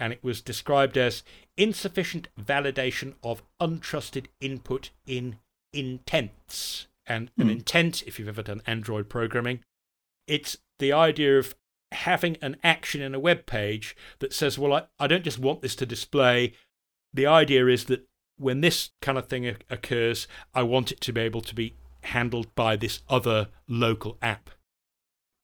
And 0.00 0.12
it 0.12 0.24
was 0.24 0.40
described 0.40 0.96
as 0.98 1.22
insufficient 1.56 2.28
validation 2.40 3.14
of 3.22 3.42
untrusted 3.60 4.26
input 4.40 4.90
in 5.06 5.36
intents. 5.72 6.88
And 7.06 7.30
an 7.38 7.46
hmm. 7.46 7.50
intent, 7.50 8.02
if 8.06 8.18
you've 8.18 8.28
ever 8.28 8.42
done 8.42 8.62
Android 8.66 9.08
programming, 9.08 9.60
it's 10.26 10.56
the 10.78 10.92
idea 10.92 11.38
of 11.38 11.54
having 11.92 12.36
an 12.40 12.56
action 12.64 13.02
in 13.02 13.14
a 13.14 13.20
web 13.20 13.46
page 13.46 13.96
that 14.20 14.32
says, 14.32 14.58
well, 14.58 14.72
I, 14.72 14.82
I 14.98 15.06
don't 15.06 15.24
just 15.24 15.38
want 15.38 15.60
this 15.60 15.76
to 15.76 15.86
display 15.86 16.54
the 17.12 17.26
idea 17.26 17.66
is 17.66 17.86
that 17.86 18.06
when 18.38 18.60
this 18.60 18.90
kind 19.02 19.18
of 19.18 19.28
thing 19.28 19.56
occurs, 19.68 20.26
I 20.54 20.62
want 20.62 20.92
it 20.92 21.00
to 21.02 21.12
be 21.12 21.20
able 21.20 21.42
to 21.42 21.54
be 21.54 21.74
handled 22.04 22.54
by 22.54 22.76
this 22.76 23.00
other 23.08 23.48
local 23.68 24.16
app. 24.22 24.50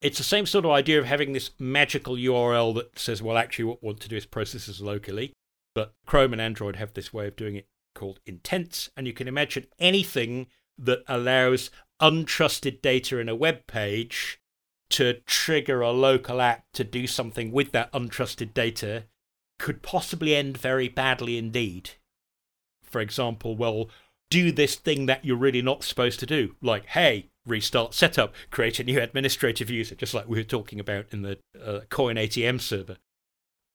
It's 0.07 0.19
the 0.19 0.25
same 0.25 0.47
sort 0.47 0.65
of 0.65 0.71
idea 0.71 1.01
of 1.01 1.05
having 1.05 1.33
this 1.33 1.51
magical 1.59 2.15
URL 2.15 2.73
that 2.77 2.97
says, 2.97 3.21
well, 3.21 3.37
actually, 3.37 3.65
what 3.65 3.83
we 3.83 3.87
want 3.87 3.99
to 4.03 4.09
do 4.09 4.15
is 4.15 4.25
process 4.25 4.67
this 4.67 4.81
locally. 4.81 5.33
But 5.75 5.95
Chrome 6.07 6.33
and 6.33 6.41
Android 6.41 6.77
have 6.77 6.95
this 6.95 7.13
way 7.13 7.27
of 7.27 7.35
doing 7.35 7.57
it 7.57 7.67
called 7.93 8.21
intents. 8.25 8.89
And 8.97 9.09
you 9.09 9.13
can 9.13 9.27
imagine 9.27 9.67
anything 9.81 10.47
that 10.79 11.03
allows 11.09 11.71
untrusted 12.01 12.83
data 12.83 13.19
in 13.19 13.29
a 13.29 13.35
web 13.35 13.67
page 13.67 14.39
to 14.91 15.15
trigger 15.27 15.81
a 15.81 15.91
local 15.91 16.41
app 16.41 16.67
to 16.75 16.85
do 16.85 17.09
something 17.09 17.51
with 17.51 17.73
that 17.73 17.93
untrusted 17.93 18.55
data 18.55 19.07
could 19.59 19.83
possibly 19.83 20.37
end 20.37 20.57
very 20.57 20.89
badly 20.89 21.37
indeed. 21.37 21.91
For 22.85 23.01
example, 23.01 23.57
well, 23.57 23.91
do 24.31 24.53
this 24.53 24.77
thing 24.77 25.07
that 25.07 25.25
you're 25.25 25.37
really 25.37 25.63
not 25.63 25.83
supposed 25.83 26.21
to 26.21 26.27
do, 26.27 26.55
like, 26.63 26.87
hey, 26.87 27.31
restart 27.47 27.95
setup, 27.95 28.35
create 28.51 28.81
a 28.81 28.85
new 28.85 29.01
administrative 29.01 29.71
user, 29.71 29.95
just 29.95 30.15
like 30.15 30.29
we 30.29 30.39
were 30.39 30.45
talking 30.45 30.81
about 30.81 31.07
in 31.13 31.23
the 31.23 31.39
uh, 31.63 31.81
Coin 31.89 32.17
ATM 32.17 32.61
server. 32.61 32.97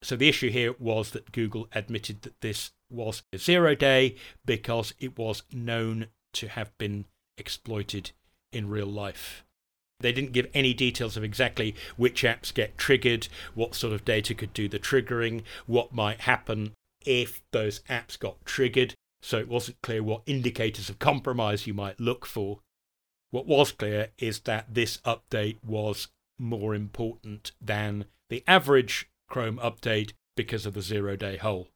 So 0.04 0.16
the 0.16 0.30
issue 0.30 0.50
here 0.50 0.74
was 0.80 1.12
that 1.12 1.32
Google 1.32 1.68
admitted 1.74 2.24
that 2.24 2.42
this 2.42 2.72
was 2.90 3.24
a 3.32 3.38
zero 3.38 3.76
day 3.76 4.16
because 4.46 4.94
it 5.00 5.18
was 5.18 5.44
known 5.52 6.08
to 6.34 6.48
have 6.48 6.76
been 6.78 7.06
exploited 7.38 8.12
in 8.52 8.70
real 8.70 8.88
life. 8.88 9.44
They 10.00 10.12
didn't 10.12 10.34
give 10.34 10.50
any 10.54 10.74
details 10.74 11.16
of 11.16 11.24
exactly 11.24 11.76
which 11.96 12.24
apps 12.24 12.54
get 12.54 12.78
triggered, 12.78 13.28
what 13.54 13.76
sort 13.76 13.94
of 13.94 14.04
data 14.04 14.34
could 14.34 14.54
do 14.54 14.68
the 14.68 14.80
triggering, 14.80 15.44
what 15.68 15.94
might 15.94 16.22
happen 16.22 16.74
if 17.06 17.42
those 17.52 17.82
apps 17.82 18.18
got 18.18 18.44
triggered, 18.46 18.96
so 19.22 19.38
it 19.38 19.48
wasn't 19.48 19.82
clear 19.82 20.02
what 20.02 20.24
indicators 20.26 20.90
of 20.90 21.00
compromise 21.00 21.68
you 21.68 21.74
might 21.74 22.00
look 22.00 22.26
for. 22.26 22.60
What 23.32 23.48
was 23.48 23.72
clear 23.72 24.10
is 24.18 24.42
that 24.42 24.74
this 24.74 24.98
update 24.98 25.58
was 25.66 26.10
more 26.38 26.76
important 26.76 27.52
than 27.62 28.06
the 28.30 28.44
average 28.48 29.10
Chrome 29.30 29.58
update 29.58 30.14
because 30.36 30.66
of 30.66 30.74
the 30.74 30.82
zero 30.82 31.16
day 31.16 31.38
hole. 31.38 31.68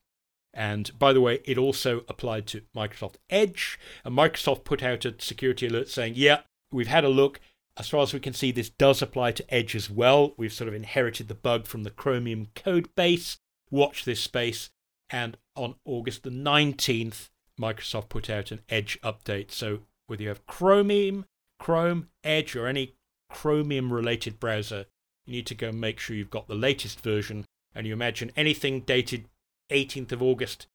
And 0.54 0.98
by 0.98 1.12
the 1.12 1.22
way, 1.22 1.40
it 1.46 1.58
also 1.58 2.04
applied 2.08 2.48
to 2.48 2.62
Microsoft 2.76 3.16
Edge. 3.30 3.80
And 4.04 4.18
Microsoft 4.18 4.64
put 4.64 4.84
out 4.84 5.06
a 5.06 5.16
security 5.20 5.68
alert 5.68 5.90
saying, 5.90 6.14
yeah, 6.16 6.42
we've 6.72 6.88
had 6.88 7.04
a 7.04 7.10
look 7.10 7.40
as 7.78 7.90
far 7.90 8.02
as 8.02 8.14
we 8.14 8.20
can 8.20 8.34
see, 8.34 8.52
this 8.52 8.70
does 8.70 9.02
apply 9.02 9.34
to 9.34 9.54
Edge 9.54 9.76
as 9.76 9.90
well. 9.90 10.34
We've 10.38 10.54
sort 10.54 10.70
of 10.70 10.74
inherited 10.74 11.28
the 11.28 11.36
bug 11.36 11.66
from 11.66 11.84
the 11.84 11.90
Chromium 11.90 12.48
code 12.56 12.94
base. 12.96 13.38
Watch 13.70 14.06
this 14.06 14.22
space. 14.22 14.70
And 15.10 15.38
on 15.56 15.76
August 15.84 16.24
the 16.24 16.30
19th, 16.30 17.30
Microsoft 17.60 18.10
put 18.10 18.30
out 18.30 18.52
an 18.52 18.62
Edge 18.70 18.98
update. 19.04 19.52
So 19.52 19.80
whether 20.08 20.24
you 20.24 20.30
have 20.30 20.48
Chromium, 20.48 21.26
Chrome, 21.60 22.10
Edge, 22.24 22.56
or 22.56 22.68
any 22.68 22.94
Chromium 23.30 23.92
related 23.92 24.40
browser, 24.40 24.86
you 25.26 25.34
need 25.34 25.48
to 25.48 25.56
go 25.56 25.72
make 25.72 26.00
sure 26.00 26.16
you've 26.16 26.30
got 26.30 26.48
the 26.48 26.56
latest 26.56 27.02
version. 27.02 27.46
And 27.74 27.86
you 27.86 27.94
imagine 27.94 28.32
anything 28.38 28.82
dated 28.82 29.28
18th 29.70 30.12
of 30.12 30.22
August 30.22 30.68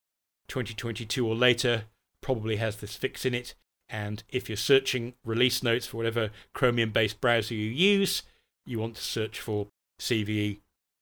2022 0.49 1.27
or 1.27 1.35
later 1.35 1.85
probably 2.21 2.57
has 2.57 2.77
this 2.77 2.97
fix 2.97 3.25
in 3.25 3.35
it. 3.35 3.55
And 3.89 4.23
if 4.29 4.49
you're 4.49 4.57
searching 4.57 5.15
release 5.25 5.63
notes 5.63 5.87
for 5.87 5.97
whatever 5.97 6.31
Chromium 6.53 6.91
based 6.91 7.21
browser 7.21 7.55
you 7.55 7.71
use, 7.71 8.23
you 8.67 8.79
want 8.79 8.97
to 8.97 9.03
search 9.03 9.41
for 9.41 9.69
CVE 10.01 10.61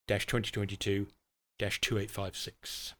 2022 0.09 1.07
2856. 1.59 2.95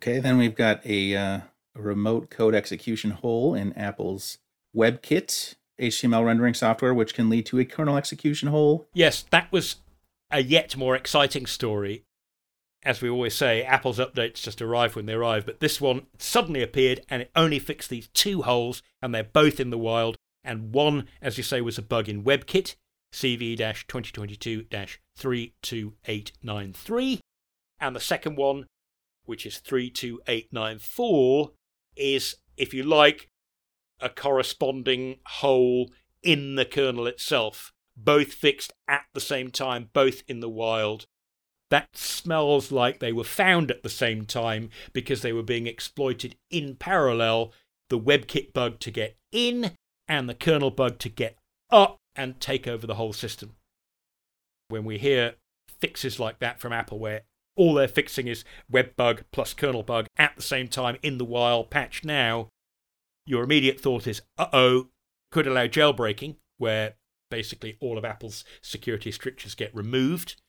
Okay, 0.00 0.18
then 0.18 0.36
we've 0.36 0.54
got 0.54 0.84
a, 0.84 1.14
uh, 1.16 1.40
a, 1.76 1.82
remote 1.82 2.28
code 2.28 2.54
execution 2.54 3.12
hole 3.12 3.54
in 3.54 3.72
Apple's 3.74 4.38
WebKit. 4.76 5.54
HTML 5.80 6.24
rendering 6.24 6.54
software, 6.54 6.94
which 6.94 7.14
can 7.14 7.28
lead 7.28 7.46
to 7.46 7.58
a 7.58 7.64
kernel 7.64 7.96
execution 7.96 8.48
hole. 8.48 8.88
Yes, 8.92 9.24
that 9.30 9.50
was 9.52 9.76
a 10.30 10.42
yet 10.42 10.76
more 10.76 10.94
exciting 10.96 11.46
story. 11.46 12.04
As 12.84 13.02
we 13.02 13.08
always 13.08 13.34
say, 13.34 13.62
Apple's 13.62 13.98
updates 13.98 14.42
just 14.42 14.62
arrive 14.62 14.94
when 14.94 15.06
they 15.06 15.14
arrive, 15.14 15.46
but 15.46 15.58
this 15.60 15.80
one 15.80 16.06
suddenly 16.18 16.62
appeared 16.62 17.00
and 17.08 17.22
it 17.22 17.30
only 17.34 17.58
fixed 17.58 17.90
these 17.90 18.06
two 18.08 18.42
holes, 18.42 18.82
and 19.02 19.12
they're 19.14 19.24
both 19.24 19.58
in 19.58 19.70
the 19.70 19.78
wild. 19.78 20.16
And 20.44 20.72
one, 20.72 21.08
as 21.20 21.36
you 21.36 21.42
say, 21.42 21.60
was 21.60 21.78
a 21.78 21.82
bug 21.82 22.08
in 22.08 22.22
WebKit, 22.22 22.76
CV 23.12 23.56
2022 23.56 24.66
32893. 25.16 27.20
And 27.80 27.96
the 27.96 28.00
second 28.00 28.36
one, 28.36 28.66
which 29.24 29.44
is 29.44 29.58
32894, 29.58 31.50
is, 31.96 32.36
if 32.56 32.72
you 32.72 32.84
like, 32.84 33.28
a 34.00 34.08
corresponding 34.08 35.18
hole 35.26 35.90
in 36.22 36.54
the 36.56 36.64
kernel 36.64 37.06
itself, 37.06 37.72
both 37.96 38.32
fixed 38.32 38.72
at 38.88 39.04
the 39.14 39.20
same 39.20 39.50
time, 39.50 39.90
both 39.92 40.22
in 40.28 40.40
the 40.40 40.48
wild. 40.48 41.06
That 41.70 41.96
smells 41.96 42.72
like 42.72 42.98
they 42.98 43.12
were 43.12 43.24
found 43.24 43.70
at 43.70 43.82
the 43.82 43.90
same 43.90 44.24
time 44.24 44.70
because 44.92 45.22
they 45.22 45.32
were 45.32 45.42
being 45.42 45.66
exploited 45.66 46.36
in 46.50 46.76
parallel 46.76 47.52
the 47.90 47.98
WebKit 47.98 48.52
bug 48.52 48.80
to 48.80 48.90
get 48.90 49.16
in 49.32 49.72
and 50.06 50.28
the 50.28 50.34
kernel 50.34 50.70
bug 50.70 50.98
to 50.98 51.08
get 51.08 51.36
up 51.70 51.98
and 52.16 52.40
take 52.40 52.66
over 52.66 52.86
the 52.86 52.94
whole 52.94 53.12
system. 53.12 53.56
When 54.68 54.84
we 54.84 54.98
hear 54.98 55.34
fixes 55.80 56.18
like 56.18 56.38
that 56.40 56.60
from 56.60 56.72
Apple, 56.72 56.98
where 56.98 57.22
all 57.56 57.74
they're 57.74 57.88
fixing 57.88 58.26
is 58.26 58.44
web 58.70 58.96
bug 58.96 59.24
plus 59.32 59.52
kernel 59.52 59.82
bug 59.82 60.06
at 60.16 60.36
the 60.36 60.42
same 60.42 60.68
time 60.68 60.96
in 61.02 61.18
the 61.18 61.24
wild 61.24 61.70
patch 61.70 62.04
now, 62.04 62.48
your 63.28 63.44
immediate 63.44 63.80
thought 63.80 64.06
is, 64.06 64.22
uh 64.38 64.46
oh, 64.52 64.88
could 65.30 65.46
allow 65.46 65.66
jailbreaking, 65.66 66.36
where 66.56 66.94
basically 67.30 67.76
all 67.80 67.98
of 67.98 68.04
Apple's 68.04 68.44
security 68.62 69.12
strictures 69.12 69.54
get 69.54 69.74
removed, 69.74 70.40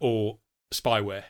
or 0.00 0.38
spyware. 0.72 1.24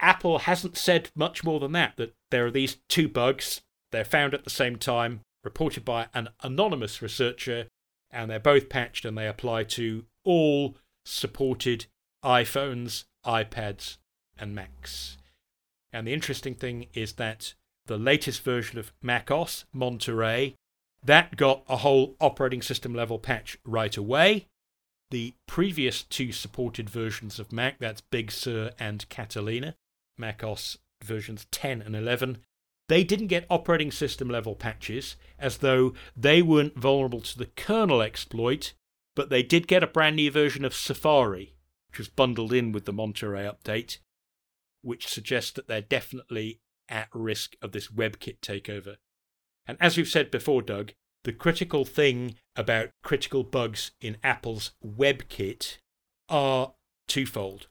Apple 0.00 0.40
hasn't 0.40 0.76
said 0.76 1.10
much 1.14 1.44
more 1.44 1.60
than 1.60 1.72
that, 1.72 1.96
that 1.96 2.14
there 2.30 2.44
are 2.46 2.50
these 2.50 2.78
two 2.88 3.08
bugs, 3.08 3.62
they're 3.92 4.04
found 4.04 4.34
at 4.34 4.44
the 4.44 4.50
same 4.50 4.76
time, 4.76 5.20
reported 5.44 5.84
by 5.84 6.08
an 6.12 6.28
anonymous 6.42 7.00
researcher, 7.00 7.68
and 8.10 8.30
they're 8.30 8.40
both 8.40 8.68
patched 8.68 9.04
and 9.04 9.16
they 9.16 9.28
apply 9.28 9.64
to 9.64 10.04
all 10.24 10.76
supported 11.04 11.86
iPhones, 12.24 13.04
iPads, 13.24 13.98
and 14.38 14.54
Macs. 14.54 15.18
And 15.92 16.06
the 16.06 16.14
interesting 16.14 16.54
thing 16.54 16.86
is 16.94 17.14
that 17.14 17.54
the 17.86 17.98
latest 17.98 18.42
version 18.42 18.78
of 18.78 18.92
macOS, 19.02 19.64
Monterey, 19.72 20.54
that 21.04 21.36
got 21.36 21.62
a 21.68 21.78
whole 21.78 22.16
operating 22.20 22.62
system 22.62 22.94
level 22.94 23.18
patch 23.18 23.58
right 23.64 23.96
away. 23.96 24.46
The 25.10 25.34
previous 25.46 26.02
two 26.02 26.32
supported 26.32 26.88
versions 26.88 27.38
of 27.38 27.52
Mac, 27.52 27.78
that's 27.78 28.00
Big 28.00 28.30
Sur 28.30 28.70
and 28.78 29.08
Catalina, 29.08 29.74
macOS 30.16 30.78
versions 31.02 31.46
10 31.50 31.82
and 31.82 31.94
11, 31.94 32.38
they 32.88 33.04
didn't 33.04 33.28
get 33.28 33.46
operating 33.48 33.90
system 33.90 34.28
level 34.28 34.54
patches 34.54 35.16
as 35.38 35.58
though 35.58 35.94
they 36.16 36.42
weren't 36.42 36.76
vulnerable 36.78 37.20
to 37.20 37.38
the 37.38 37.46
kernel 37.46 38.02
exploit, 38.02 38.72
but 39.14 39.30
they 39.30 39.42
did 39.42 39.66
get 39.68 39.82
a 39.82 39.86
brand 39.86 40.16
new 40.16 40.30
version 40.30 40.64
of 40.64 40.74
Safari, 40.74 41.54
which 41.88 41.98
was 41.98 42.08
bundled 42.08 42.52
in 42.52 42.72
with 42.72 42.84
the 42.84 42.92
Monterey 42.92 43.44
update, 43.44 43.98
which 44.82 45.06
suggests 45.06 45.52
that 45.52 45.66
they're 45.66 45.80
definitely 45.80 46.60
at 46.88 47.08
risk 47.12 47.56
of 47.62 47.72
this 47.72 47.88
WebKit 47.88 48.38
takeover. 48.40 48.96
And 49.66 49.78
as 49.80 49.96
we've 49.96 50.08
said 50.08 50.30
before, 50.30 50.62
Doug, 50.62 50.92
the 51.24 51.32
critical 51.32 51.84
thing 51.84 52.36
about 52.54 52.90
critical 53.02 53.42
bugs 53.42 53.92
in 54.00 54.18
Apple's 54.22 54.72
WebKit 54.84 55.78
are 56.28 56.74
twofold. 57.08 57.68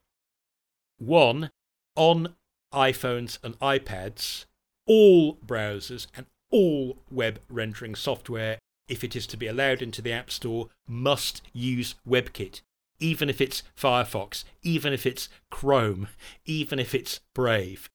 One, 0.98 1.52
on 1.96 2.36
iPhones 2.74 3.38
and 3.44 3.60
iPads, 3.60 4.46
all 4.88 5.38
browsers 5.46 6.08
and 6.16 6.26
all 6.50 6.98
web 7.12 7.40
rendering 7.50 7.96
software, 7.96 8.58
if 8.88 9.04
it 9.04 9.16
is 9.16 9.28
to 9.28 9.38
be 9.38 9.48
allowed 9.48 9.82
into 9.82 10.02
the 10.02 10.12
App 10.12 10.32
Store, 10.32 10.70
must 10.88 11.42
use 11.54 11.96
WebKit. 12.08 12.62
Even 13.00 13.30
if 13.30 13.40
it's 13.42 13.64
Firefox, 13.78 14.44
even 14.62 14.94
if 14.94 15.06
it's 15.06 15.30
Chrome, 15.52 16.08
even 16.46 16.80
if 16.80 16.96
it's 16.96 17.20
Brave 17.36 17.90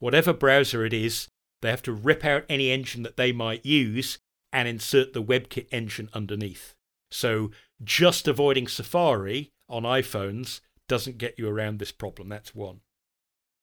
whatever 0.00 0.32
browser 0.32 0.84
it 0.84 0.92
is, 0.92 1.28
they 1.62 1.70
have 1.70 1.82
to 1.82 1.92
rip 1.92 2.24
out 2.24 2.44
any 2.48 2.70
engine 2.70 3.02
that 3.04 3.16
they 3.16 3.32
might 3.32 3.64
use 3.64 4.18
and 4.52 4.66
insert 4.66 5.12
the 5.12 5.22
WebKit 5.22 5.68
engine 5.70 6.10
underneath. 6.12 6.74
So 7.10 7.50
just 7.82 8.26
avoiding 8.26 8.66
Safari 8.66 9.52
on 9.68 9.84
iPhones 9.84 10.60
doesn't 10.88 11.18
get 11.18 11.38
you 11.38 11.48
around 11.48 11.78
this 11.78 11.92
problem. 11.92 12.28
That's 12.28 12.54
one. 12.54 12.80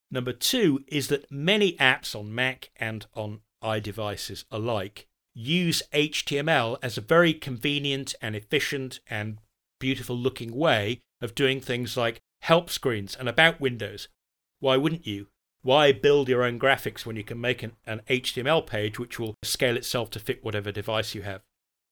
Number 0.10 0.32
two 0.32 0.86
is 0.88 1.10
that 1.10 1.30
many 1.30 1.73
apps 1.73 2.15
on 2.15 2.34
Mac 2.34 2.69
and 2.78 3.06
on 3.13 3.41
iDevices 3.62 4.45
alike 4.50 5.08
use 5.34 5.84
HTML 5.93 6.78
as 6.82 6.97
a 6.97 7.02
very 7.02 7.34
convenient 7.34 8.15
and 8.21 8.36
efficient 8.36 9.00
and 9.08 9.39
beautiful 9.80 10.17
looking 10.17 10.56
way 10.56 11.02
of 11.21 11.36
doing 11.36 11.60
things 11.60 11.97
like 11.97 12.21
help 12.41 12.69
screens 12.69 13.15
and 13.15 13.28
about 13.28 13.60
windows. 13.60 14.08
Why 14.60 14.78
wouldn't 14.78 15.06
you? 15.06 15.28
Why 15.61 15.91
build 15.91 16.29
your 16.29 16.43
own 16.43 16.59
graphics 16.59 17.05
when 17.05 17.15
you 17.15 17.23
can 17.23 17.41
make 17.41 17.63
an, 17.63 17.73
an 17.85 18.01
HTML 18.09 18.65
page 18.65 18.99
which 18.99 19.19
will 19.19 19.35
scale 19.43 19.75
itself 19.75 20.09
to 20.11 20.19
fit 20.19 20.43
whatever 20.43 20.71
device 20.71 21.15
you 21.15 21.23
have? 21.23 21.41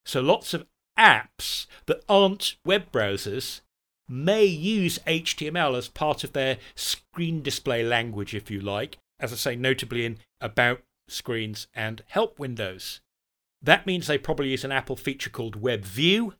So 0.05 0.21
lots 0.21 0.53
of 0.53 0.67
apps 0.97 1.65
that 1.87 2.03
aren't 2.07 2.55
web 2.65 2.91
browsers 2.91 3.61
may 4.07 4.45
use 4.45 4.99
HTML 5.07 5.77
as 5.77 5.87
part 5.87 6.23
of 6.23 6.33
their 6.33 6.57
screen 6.75 7.41
display 7.41 7.83
language, 7.83 8.35
if 8.35 8.51
you 8.51 8.61
like, 8.61 8.97
as 9.19 9.33
I 9.33 9.35
say, 9.35 9.55
notably 9.55 10.05
in 10.05 10.19
About 10.39 10.81
screens 11.07 11.67
and 11.73 12.03
Help 12.07 12.39
windows. 12.39 13.01
That 13.61 13.87
means 13.87 14.07
they 14.07 14.17
probably 14.17 14.49
use 14.49 14.63
an 14.63 14.71
Apple 14.71 14.95
feature 14.95 15.29
called 15.29 15.61
WebView, 15.61 16.33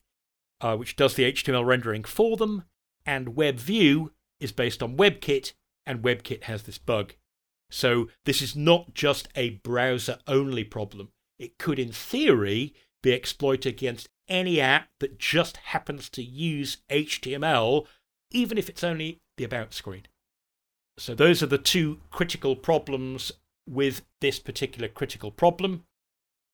uh, 0.62 0.78
which 0.78 0.96
does 0.96 1.16
the 1.16 1.32
HTML 1.32 1.66
rendering 1.66 2.04
for 2.04 2.38
them, 2.38 2.64
and 3.06 3.36
WebView 3.36 4.12
is 4.40 4.52
based 4.52 4.84
on 4.84 4.98
WebKit, 4.98 5.54
and 5.86 6.02
WebKit 6.02 6.44
has 6.44 6.64
this 6.64 6.78
bug. 6.78 7.14
So 7.70 8.10
this 8.26 8.42
is 8.42 8.56
not 8.56 8.94
just 8.94 9.28
a 9.36 9.52
browser 9.64 10.20
only 10.28 10.64
problem. 10.64 11.10
It 11.40 11.58
could, 11.58 11.80
in 11.80 11.92
theory, 11.92 12.74
be 13.02 13.12
exploited 13.12 13.74
against 13.74 14.10
any 14.28 14.60
app 14.60 14.90
that 15.00 15.20
just 15.20 15.58
happens 15.58 16.10
to 16.10 16.24
use 16.24 16.78
HTML, 16.90 17.86
even 18.32 18.58
if 18.58 18.70
it's 18.70 18.84
only 18.84 19.22
the 19.38 19.44
About 19.44 19.74
screen. 19.74 20.04
So 20.98 21.14
those 21.14 21.44
are 21.44 21.48
the 21.48 21.58
two 21.58 22.00
critical 22.10 22.56
problems 22.56 23.32
with 23.68 24.04
this 24.22 24.40
particular 24.40 24.88
critical 24.88 25.32
problem, 25.32 25.84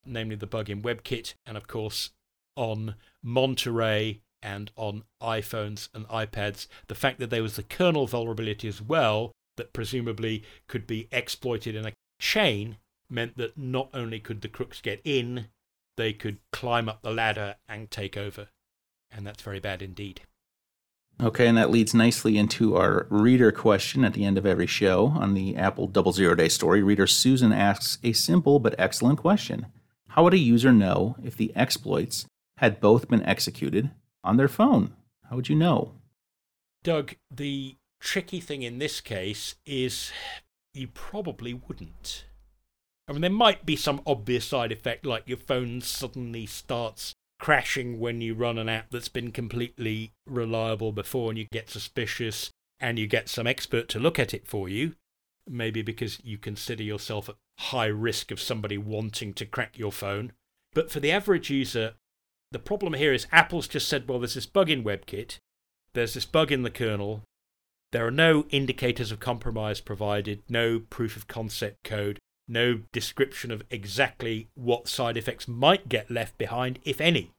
namely 0.06 0.36
the 0.36 0.48
bug 0.48 0.70
in 0.70 0.82
WebKit, 0.82 1.36
and 1.46 1.56
of 1.56 1.68
course 1.68 2.12
on 2.56 2.96
Monterey 3.24 4.22
and 4.42 4.72
on 4.76 5.04
iPhones 5.22 5.90
and 5.94 6.08
iPads, 6.08 6.68
the 6.88 6.96
fact 6.96 7.20
that 7.20 7.30
there 7.30 7.44
was 7.44 7.56
the 7.56 7.64
kernel 7.64 8.08
vulnerability 8.08 8.68
as 8.68 8.82
well 8.82 9.32
that 9.58 9.74
presumably 9.74 10.44
could 10.68 10.88
be 10.88 11.08
exploited 11.12 11.76
in 11.76 11.86
a 11.86 11.94
chain 12.20 12.78
meant 13.10 13.38
that 13.38 13.58
not 13.58 13.90
only 13.94 14.20
could 14.20 14.42
the 14.42 14.48
crooks 14.48 14.82
get 14.82 15.02
in, 15.04 15.48
they 15.98 16.14
could 16.14 16.40
climb 16.52 16.88
up 16.88 17.02
the 17.02 17.12
ladder 17.12 17.56
and 17.68 17.92
take 17.92 18.18
over. 18.18 18.48
And 19.12 19.28
that's 19.28 19.44
very 19.44 19.60
bad 19.60 19.82
indeed. 19.82 20.22
Okay, 21.22 21.46
and 21.46 21.58
that 21.58 21.70
leads 21.70 21.94
nicely 21.94 22.38
into 22.38 22.76
our 22.76 23.06
reader 23.10 23.52
question 23.52 24.04
at 24.04 24.14
the 24.14 24.26
end 24.26 24.38
of 24.38 24.46
every 24.46 24.66
show 24.66 25.08
on 25.08 25.34
the 25.34 25.56
Apple 25.56 25.86
Double 25.86 26.14
Zero 26.14 26.34
Day 26.34 26.50
story. 26.50 26.82
Reader 26.82 27.06
Susan 27.06 27.52
asks 27.52 28.00
a 28.04 28.14
simple 28.14 28.60
but 28.60 28.74
excellent 28.80 29.20
question 29.20 29.68
How 30.10 30.24
would 30.24 30.34
a 30.34 30.40
user 30.40 30.72
know 30.72 31.18
if 31.24 31.38
the 31.38 31.52
exploits 31.56 32.26
had 32.58 32.80
both 32.80 33.10
been 33.10 33.24
executed 33.24 33.92
on 34.24 34.38
their 34.38 34.48
phone? 34.48 34.94
How 35.30 35.36
would 35.36 35.50
you 35.50 35.56
know? 35.56 35.94
Doug, 36.84 37.16
the 37.30 37.76
tricky 38.00 38.40
thing 38.40 38.64
in 38.64 38.80
this 38.80 39.02
case 39.02 39.56
is 39.66 40.12
you 40.74 40.88
probably 40.88 41.54
wouldn't. 41.54 42.26
I 43.08 43.14
mean, 43.14 43.22
there 43.22 43.30
might 43.30 43.66
be 43.66 43.76
some 43.76 44.02
obvious 44.06 44.46
side 44.46 44.72
effect, 44.72 45.06
like 45.06 45.24
your 45.28 45.38
phone 45.38 45.82
suddenly 45.82 46.46
starts 46.46 47.14
crashing 47.40 48.00
when 48.00 48.22
you 48.22 48.34
run 48.34 48.58
an 48.58 48.70
app 48.70 48.92
that's 48.92 49.10
been 49.10 49.32
completely 49.32 50.14
reliable 50.28 50.92
before 50.92 51.30
and 51.30 51.38
you 51.38 51.46
get 51.52 51.70
suspicious 51.70 52.52
and 52.80 53.00
you 53.00 53.08
get 53.08 53.28
some 53.28 53.48
expert 53.48 53.90
to 53.90 54.00
look 54.00 54.20
at 54.20 54.34
it 54.34 54.48
for 54.48 54.70
you. 54.70 54.94
Maybe 55.50 55.82
because 55.82 56.20
you 56.24 56.38
consider 56.38 56.84
yourself 56.84 57.30
at 57.30 57.36
high 57.58 57.88
risk 57.88 58.32
of 58.32 58.40
somebody 58.40 58.78
wanting 58.78 59.34
to 59.34 59.46
crack 59.46 59.78
your 59.78 59.92
phone. 59.92 60.34
But 60.74 60.92
for 60.92 61.00
the 61.00 61.12
average 61.12 61.50
user, 61.50 61.96
the 62.52 62.60
problem 62.60 62.94
here 62.94 63.14
is 63.14 63.28
Apple's 63.32 63.68
just 63.68 63.88
said, 63.88 64.08
well, 64.08 64.20
there's 64.20 64.36
this 64.36 64.46
bug 64.46 64.70
in 64.70 64.84
WebKit, 64.84 65.38
there's 65.94 66.14
this 66.14 66.26
bug 66.26 66.52
in 66.52 66.64
the 66.64 66.70
kernel, 66.70 67.24
there 67.92 68.06
are 68.06 68.12
no 68.12 68.46
indicators 68.50 69.12
of 69.12 69.20
compromise 69.20 69.82
provided, 69.82 70.42
no 70.48 70.80
proof 70.80 71.18
of 71.18 71.28
concept 71.28 71.84
code, 71.84 72.20
no 72.48 72.82
description 72.92 73.52
of 73.52 73.64
exactly 73.70 74.50
what 74.56 74.88
side 74.88 75.18
effects 75.18 75.48
might 75.48 75.90
get 75.90 76.12
left 76.12 76.38
behind, 76.38 76.80
if 76.84 77.02
any. 77.02 77.32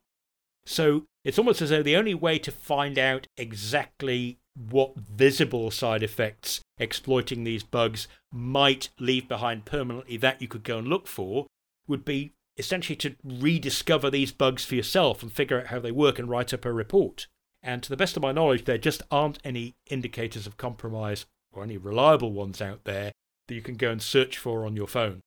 So 0.64 1.04
it's 1.24 1.38
almost 1.38 1.62
as 1.62 1.70
though 1.70 1.82
the 1.82 1.96
only 1.96 2.14
way 2.14 2.38
to 2.38 2.52
find 2.52 2.98
out 2.98 3.26
exactly 3.36 4.38
what 4.54 4.96
visible 4.96 5.70
side 5.70 6.02
effects 6.02 6.60
exploiting 6.78 7.44
these 7.44 7.62
bugs 7.62 8.06
might 8.30 8.90
leave 8.98 9.28
behind 9.28 9.64
permanently 9.64 10.16
that 10.18 10.42
you 10.42 10.48
could 10.48 10.62
go 10.62 10.78
and 10.78 10.88
look 10.88 11.06
for 11.06 11.46
would 11.88 12.04
be 12.04 12.32
essentially 12.56 12.96
to 12.96 13.16
rediscover 13.24 14.10
these 14.10 14.32
bugs 14.32 14.64
for 14.64 14.74
yourself 14.74 15.22
and 15.22 15.32
figure 15.32 15.60
out 15.60 15.68
how 15.68 15.78
they 15.78 15.92
work 15.92 16.18
and 16.18 16.28
write 16.28 16.52
up 16.52 16.64
a 16.64 16.72
report. 16.72 17.26
And 17.62 17.82
to 17.82 17.88
the 17.88 17.96
best 17.96 18.16
of 18.16 18.22
my 18.22 18.32
knowledge, 18.32 18.64
there 18.64 18.78
just 18.78 19.02
aren't 19.10 19.38
any 19.44 19.76
indicators 19.86 20.46
of 20.46 20.56
compromise 20.56 21.26
or 21.52 21.62
any 21.62 21.76
reliable 21.76 22.32
ones 22.32 22.60
out 22.60 22.84
there 22.84 23.12
that 23.48 23.54
you 23.54 23.62
can 23.62 23.76
go 23.76 23.90
and 23.90 24.02
search 24.02 24.36
for 24.36 24.66
on 24.66 24.76
your 24.76 24.88
phone. 24.88 25.20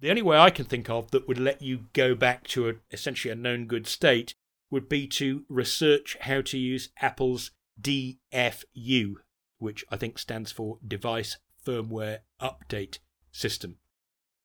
The 0.00 0.10
only 0.10 0.22
way 0.22 0.38
I 0.38 0.50
can 0.50 0.64
think 0.64 0.90
of 0.90 1.10
that 1.10 1.28
would 1.28 1.38
let 1.38 1.62
you 1.62 1.86
go 1.92 2.14
back 2.14 2.46
to 2.48 2.68
a, 2.68 2.74
essentially 2.90 3.32
a 3.32 3.36
known 3.36 3.66
good 3.66 3.86
state 3.86 4.34
would 4.70 4.88
be 4.88 5.06
to 5.06 5.44
research 5.48 6.16
how 6.22 6.40
to 6.42 6.58
use 6.58 6.90
Apple's 7.00 7.52
DFU, 7.80 9.14
which 9.58 9.84
I 9.90 9.96
think 9.96 10.18
stands 10.18 10.52
for 10.52 10.78
Device 10.86 11.38
Firmware 11.64 12.18
Update 12.40 12.98
System. 13.30 13.76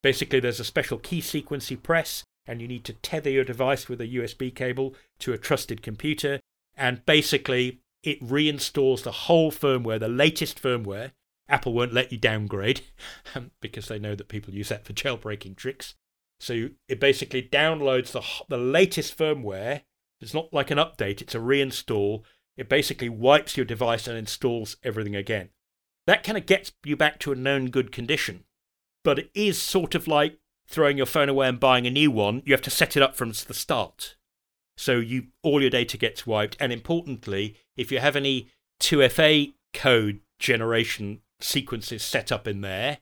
Basically, 0.02 0.40
there's 0.40 0.60
a 0.60 0.66
special 0.66 0.98
key 0.98 1.22
sequence 1.22 1.70
you 1.70 1.78
press, 1.78 2.24
and 2.46 2.62
you 2.62 2.68
need 2.68 2.86
to 2.86 2.94
tether 2.94 3.30
your 3.30 3.44
device 3.44 3.90
with 3.90 4.02
a 4.02 4.08
USB 4.08 4.54
cable 4.54 4.96
to 5.20 5.34
a 5.34 5.38
trusted 5.38 5.82
computer, 5.82 6.40
and 6.76 7.06
basically, 7.06 7.82
it 8.04 8.22
reinstalls 8.22 9.04
the 9.04 9.12
whole 9.12 9.52
firmware, 9.52 10.00
the 10.00 10.08
latest 10.08 10.62
firmware. 10.62 11.12
Apple 11.50 11.74
won't 11.74 11.94
let 11.94 12.12
you 12.12 12.18
downgrade 12.18 12.82
um, 13.36 13.52
because 13.62 13.88
they 13.88 14.00
know 14.00 14.16
that 14.16 14.30
people 14.30 14.54
use 14.54 14.70
that 14.70 14.86
for 14.86 14.94
jailbreaking 14.94 15.58
tricks. 15.58 15.96
So 16.40 16.70
it 16.88 17.00
basically 17.00 17.44
downloads 17.44 18.12
the, 18.12 18.24
the 18.48 18.62
latest 18.62 19.18
firmware. 19.18 19.82
It's 20.22 20.34
not 20.34 20.54
like 20.54 20.72
an 20.72 20.78
update, 20.78 21.22
it's 21.22 21.36
a 21.36 21.40
reinstall. 21.40 22.24
It 22.56 22.70
basically 22.70 23.10
wipes 23.10 23.58
your 23.58 23.66
device 23.66 24.08
and 24.08 24.18
installs 24.18 24.78
everything 24.84 25.16
again. 25.16 25.50
That 26.08 26.24
kind 26.24 26.38
of 26.38 26.46
gets 26.46 26.72
you 26.84 26.96
back 26.96 27.20
to 27.20 27.32
a 27.32 27.36
known 27.36 27.70
good 27.70 27.92
condition 27.92 28.46
but 29.04 29.20
it 29.20 29.32
is 29.34 29.62
sort 29.62 29.96
of 29.96 30.08
like 30.08 30.38
throwing 30.68 30.98
your 30.98 31.06
phone 31.06 31.30
away 31.30 31.48
and 31.48 31.60
buying 31.60 31.88
a 31.88 31.92
new 31.92 32.12
one. 32.12 32.42
You 32.46 32.54
have 32.54 32.62
to 32.64 32.70
set 32.70 32.96
it 32.96 33.04
up 33.04 33.16
from 33.16 33.30
the 33.30 33.54
start. 33.54 34.16
So 34.78 34.98
you 34.98 35.28
all 35.44 35.62
your 35.62 35.70
data 35.70 35.98
gets 35.98 36.26
wiped, 36.26 36.56
and 36.60 36.72
importantly, 36.72 37.58
if 37.76 37.92
you 37.92 38.00
have 38.00 38.16
any 38.16 38.50
2FA 38.82 39.54
code 39.74 40.22
generation 40.40 41.22
sequences 41.42 42.04
set 42.04 42.32
up 42.32 42.48
in 42.48 42.62
there, 42.62 43.00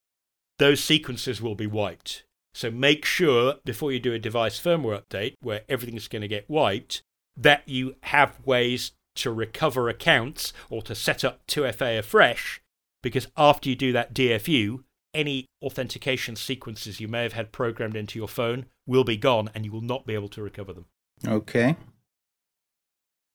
those 0.58 0.82
sequences 0.82 1.40
will 1.40 1.54
be 1.54 1.66
wiped. 1.66 2.24
So 2.52 2.70
make 2.70 3.04
sure 3.04 3.56
before 3.64 3.92
you 3.92 4.00
do 4.00 4.12
a 4.12 4.18
device 4.18 4.60
firmware 4.60 5.00
update 5.00 5.34
where 5.40 5.62
everything 5.68 5.96
is 5.96 6.08
going 6.08 6.22
to 6.22 6.28
get 6.28 6.50
wiped 6.50 7.02
that 7.36 7.62
you 7.68 7.94
have 8.02 8.44
ways 8.44 8.92
to 9.14 9.30
recover 9.30 9.88
accounts 9.88 10.52
or 10.68 10.82
to 10.82 10.94
set 10.94 11.24
up 11.24 11.46
2FA 11.46 12.00
afresh 12.00 12.60
because 13.02 13.28
after 13.36 13.68
you 13.68 13.76
do 13.76 13.92
that 13.92 14.12
DFU, 14.12 14.82
any 15.14 15.46
authentication 15.62 16.36
sequences 16.36 17.00
you 17.00 17.08
may 17.08 17.22
have 17.22 17.32
had 17.32 17.52
programmed 17.52 17.96
into 17.96 18.18
your 18.18 18.28
phone 18.28 18.66
will 18.86 19.04
be 19.04 19.16
gone 19.16 19.50
and 19.54 19.64
you 19.64 19.72
will 19.72 19.80
not 19.80 20.06
be 20.06 20.14
able 20.14 20.28
to 20.28 20.42
recover 20.42 20.72
them. 20.72 20.86
Okay. 21.26 21.76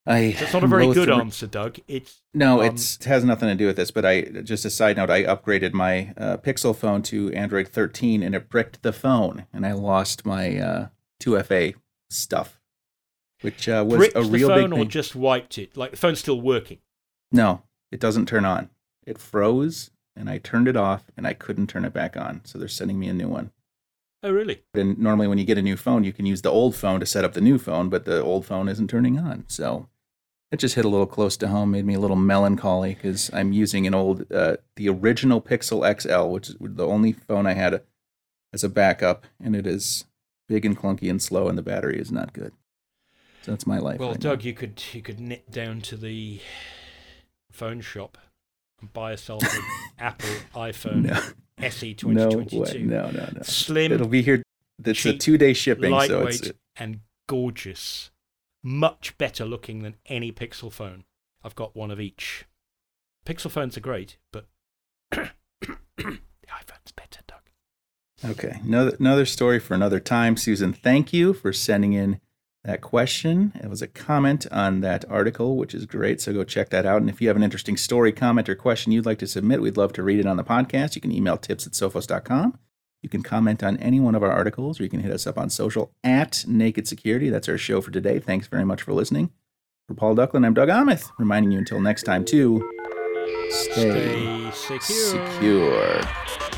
I 0.05 0.33
so 0.33 0.43
it's 0.43 0.53
not 0.53 0.63
a 0.63 0.67
very 0.67 0.93
good 0.93 1.07
re- 1.07 1.15
answer, 1.15 1.47
Doug. 1.47 1.79
It's 1.87 2.21
no, 2.33 2.59
um, 2.59 2.67
it's, 2.67 2.97
it 2.97 3.05
has 3.05 3.23
nothing 3.23 3.47
to 3.47 3.55
do 3.55 3.67
with 3.67 3.77
this. 3.77 3.89
But 3.89 4.05
I 4.05 4.21
just 4.21 4.65
a 4.65 4.69
side 4.69 4.97
note, 4.97 5.09
I 5.09 5.23
upgraded 5.23 5.71
my 5.73 6.13
uh, 6.17 6.37
Pixel 6.37 6.75
phone 6.75 7.03
to 7.03 7.31
Android 7.31 7.69
13, 7.69 8.21
and 8.21 8.35
it 8.35 8.49
bricked 8.49 8.83
the 8.83 8.91
phone, 8.91 9.45
and 9.53 9.65
I 9.65 9.71
lost 9.71 10.25
my 10.25 10.57
uh, 10.57 10.87
2FA 11.21 11.75
stuff, 12.09 12.59
which 13.41 13.69
uh, 13.69 13.85
was 13.87 14.09
a 14.13 14.23
real 14.23 14.49
the 14.49 14.55
phone 14.55 14.63
big 14.63 14.71
thing. 14.71 14.87
or 14.87 14.89
just 14.89 15.15
wiped 15.15 15.57
it. 15.57 15.77
Like 15.77 15.91
the 15.91 15.97
phone's 15.97 16.19
still 16.19 16.41
working. 16.41 16.79
No, 17.31 17.63
it 17.89 18.01
doesn't 18.01 18.27
turn 18.27 18.43
on. 18.43 18.71
It 19.07 19.17
froze 19.17 19.89
and 20.15 20.29
I 20.29 20.37
turned 20.37 20.67
it 20.67 20.77
off 20.77 21.05
and 21.17 21.25
I 21.27 21.33
couldn't 21.33 21.67
turn 21.67 21.85
it 21.85 21.93
back 21.93 22.15
on. 22.17 22.41
So 22.43 22.57
they're 22.57 22.67
sending 22.67 22.99
me 22.99 23.07
a 23.07 23.13
new 23.13 23.27
one. 23.27 23.51
Oh, 24.21 24.31
really? 24.31 24.63
And 24.73 24.97
normally, 24.97 25.27
when 25.27 25.37
you 25.37 25.43
get 25.43 25.57
a 25.57 25.61
new 25.61 25.75
phone, 25.75 26.05
you 26.05 26.13
can 26.13 26.25
use 26.25 26.41
the 26.41 26.51
old 26.51 26.75
phone 26.75 27.01
to 27.01 27.05
set 27.05 27.25
up 27.25 27.33
the 27.33 27.41
new 27.41 27.57
phone, 27.57 27.89
but 27.89 28.05
the 28.05 28.21
old 28.21 28.45
phone 28.45 28.69
isn't 28.69 28.89
turning 28.89 29.19
on. 29.19 29.43
So 29.47 29.89
it 30.49 30.59
just 30.59 30.75
hit 30.75 30.85
a 30.85 30.89
little 30.89 31.05
close 31.05 31.35
to 31.37 31.49
home, 31.49 31.71
made 31.71 31.85
me 31.85 31.95
a 31.95 31.99
little 31.99 32.15
melancholy 32.15 32.93
because 32.93 33.29
I'm 33.33 33.51
using 33.51 33.85
an 33.85 33.93
old, 33.93 34.31
uh, 34.31 34.57
the 34.77 34.87
original 34.87 35.41
Pixel 35.41 35.83
XL, 35.99 36.31
which 36.31 36.49
is 36.49 36.55
the 36.59 36.87
only 36.87 37.11
phone 37.11 37.45
I 37.45 37.53
had 37.53 37.81
as 38.53 38.63
a 38.63 38.69
backup, 38.69 39.25
and 39.43 39.57
it 39.57 39.67
is 39.67 40.05
big 40.47 40.65
and 40.65 40.77
clunky 40.77 41.09
and 41.09 41.21
slow, 41.21 41.49
and 41.49 41.57
the 41.57 41.63
battery 41.63 41.99
is 41.99 42.11
not 42.11 42.31
good. 42.31 42.53
So 43.41 43.51
that's 43.51 43.67
my 43.67 43.77
life. 43.77 43.99
Well, 43.99 44.11
right 44.11 44.19
Doug, 44.19 44.39
now. 44.39 44.45
you 44.45 44.53
could 44.53 44.81
you 44.93 45.01
could 45.01 45.19
nip 45.19 45.51
down 45.51 45.81
to 45.81 45.97
the 45.97 46.39
phone 47.51 47.81
shop 47.81 48.17
buy 48.91 49.11
yourself 49.11 49.43
an 49.43 49.61
Apple 49.99 50.29
iPhone 50.55 51.03
no. 51.03 51.19
SE 51.67 51.93
2022. 51.93 52.85
No, 52.85 53.03
no, 53.03 53.11
no, 53.11 53.29
no. 53.35 53.41
Slim. 53.43 53.91
It'll 53.91 54.07
be 54.07 54.21
here. 54.21 54.43
It's 54.83 54.99
cheap, 54.99 55.15
a 55.15 55.17
two 55.19 55.37
day 55.37 55.53
shipping. 55.53 55.91
Lightweight 55.91 56.33
so 56.33 56.47
it's, 56.47 56.51
and 56.75 57.01
gorgeous. 57.27 58.11
Much 58.63 59.17
better 59.17 59.45
looking 59.45 59.83
than 59.83 59.95
any 60.05 60.31
Pixel 60.31 60.71
phone. 60.71 61.03
I've 61.43 61.55
got 61.55 61.75
one 61.75 61.91
of 61.91 61.99
each. 61.99 62.45
Pixel 63.25 63.51
phones 63.51 63.77
are 63.77 63.81
great, 63.81 64.17
but 64.31 64.47
the 65.11 65.29
iPhone's 65.99 66.91
better, 66.95 67.21
Doug. 67.27 68.31
Okay. 68.31 68.59
Another, 68.63 68.95
another 68.99 69.25
story 69.25 69.59
for 69.59 69.73
another 69.73 69.99
time. 69.99 70.37
Susan, 70.37 70.73
thank 70.73 71.13
you 71.13 71.33
for 71.33 71.51
sending 71.53 71.93
in 71.93 72.19
that 72.63 72.81
question. 72.81 73.51
It 73.61 73.69
was 73.69 73.81
a 73.81 73.87
comment 73.87 74.47
on 74.51 74.81
that 74.81 75.03
article, 75.09 75.57
which 75.57 75.73
is 75.73 75.85
great. 75.85 76.21
So 76.21 76.31
go 76.31 76.43
check 76.43 76.69
that 76.69 76.85
out. 76.85 77.01
And 77.01 77.09
if 77.09 77.21
you 77.21 77.27
have 77.27 77.35
an 77.37 77.43
interesting 77.43 77.75
story, 77.75 78.11
comment, 78.11 78.47
or 78.47 78.55
question 78.55 78.91
you'd 78.91 79.05
like 79.05 79.19
to 79.19 79.27
submit, 79.27 79.61
we'd 79.61 79.77
love 79.77 79.93
to 79.93 80.03
read 80.03 80.19
it 80.19 80.25
on 80.25 80.37
the 80.37 80.43
podcast. 80.43 80.95
You 80.95 81.01
can 81.01 81.11
email 81.11 81.37
tips 81.37 81.67
at 81.67 81.73
sophos.com. 81.73 82.57
You 83.01 83.09
can 83.09 83.21
comment 83.21 83.61
on 83.63 83.75
any 83.77 83.99
one 83.99 84.15
of 84.15 84.23
our 84.23 84.31
articles, 84.31 84.79
or 84.79 84.83
you 84.83 84.89
can 84.89 85.01
hit 85.01 85.11
us 85.11 85.27
up 85.27 85.37
on 85.37 85.49
social 85.49 85.91
at 86.05 86.45
Naked 86.47 86.87
Security. 86.87 87.29
That's 87.29 87.49
our 87.49 87.57
show 87.57 87.81
for 87.81 87.91
today. 87.91 88.19
Thanks 88.19 88.47
very 88.47 88.63
much 88.63 88.81
for 88.81 88.93
listening. 88.93 89.31
For 89.87 89.93
Paul 89.93 90.15
Ducklin, 90.15 90.45
I'm 90.45 90.53
Doug 90.53 90.69
Aamoth, 90.69 91.11
reminding 91.19 91.51
you 91.51 91.59
until 91.59 91.81
next 91.81 92.03
time 92.03 92.23
to 92.25 92.71
stay, 93.49 94.49
stay 94.53 94.79
secure. 94.79 95.99
secure. 95.99 96.52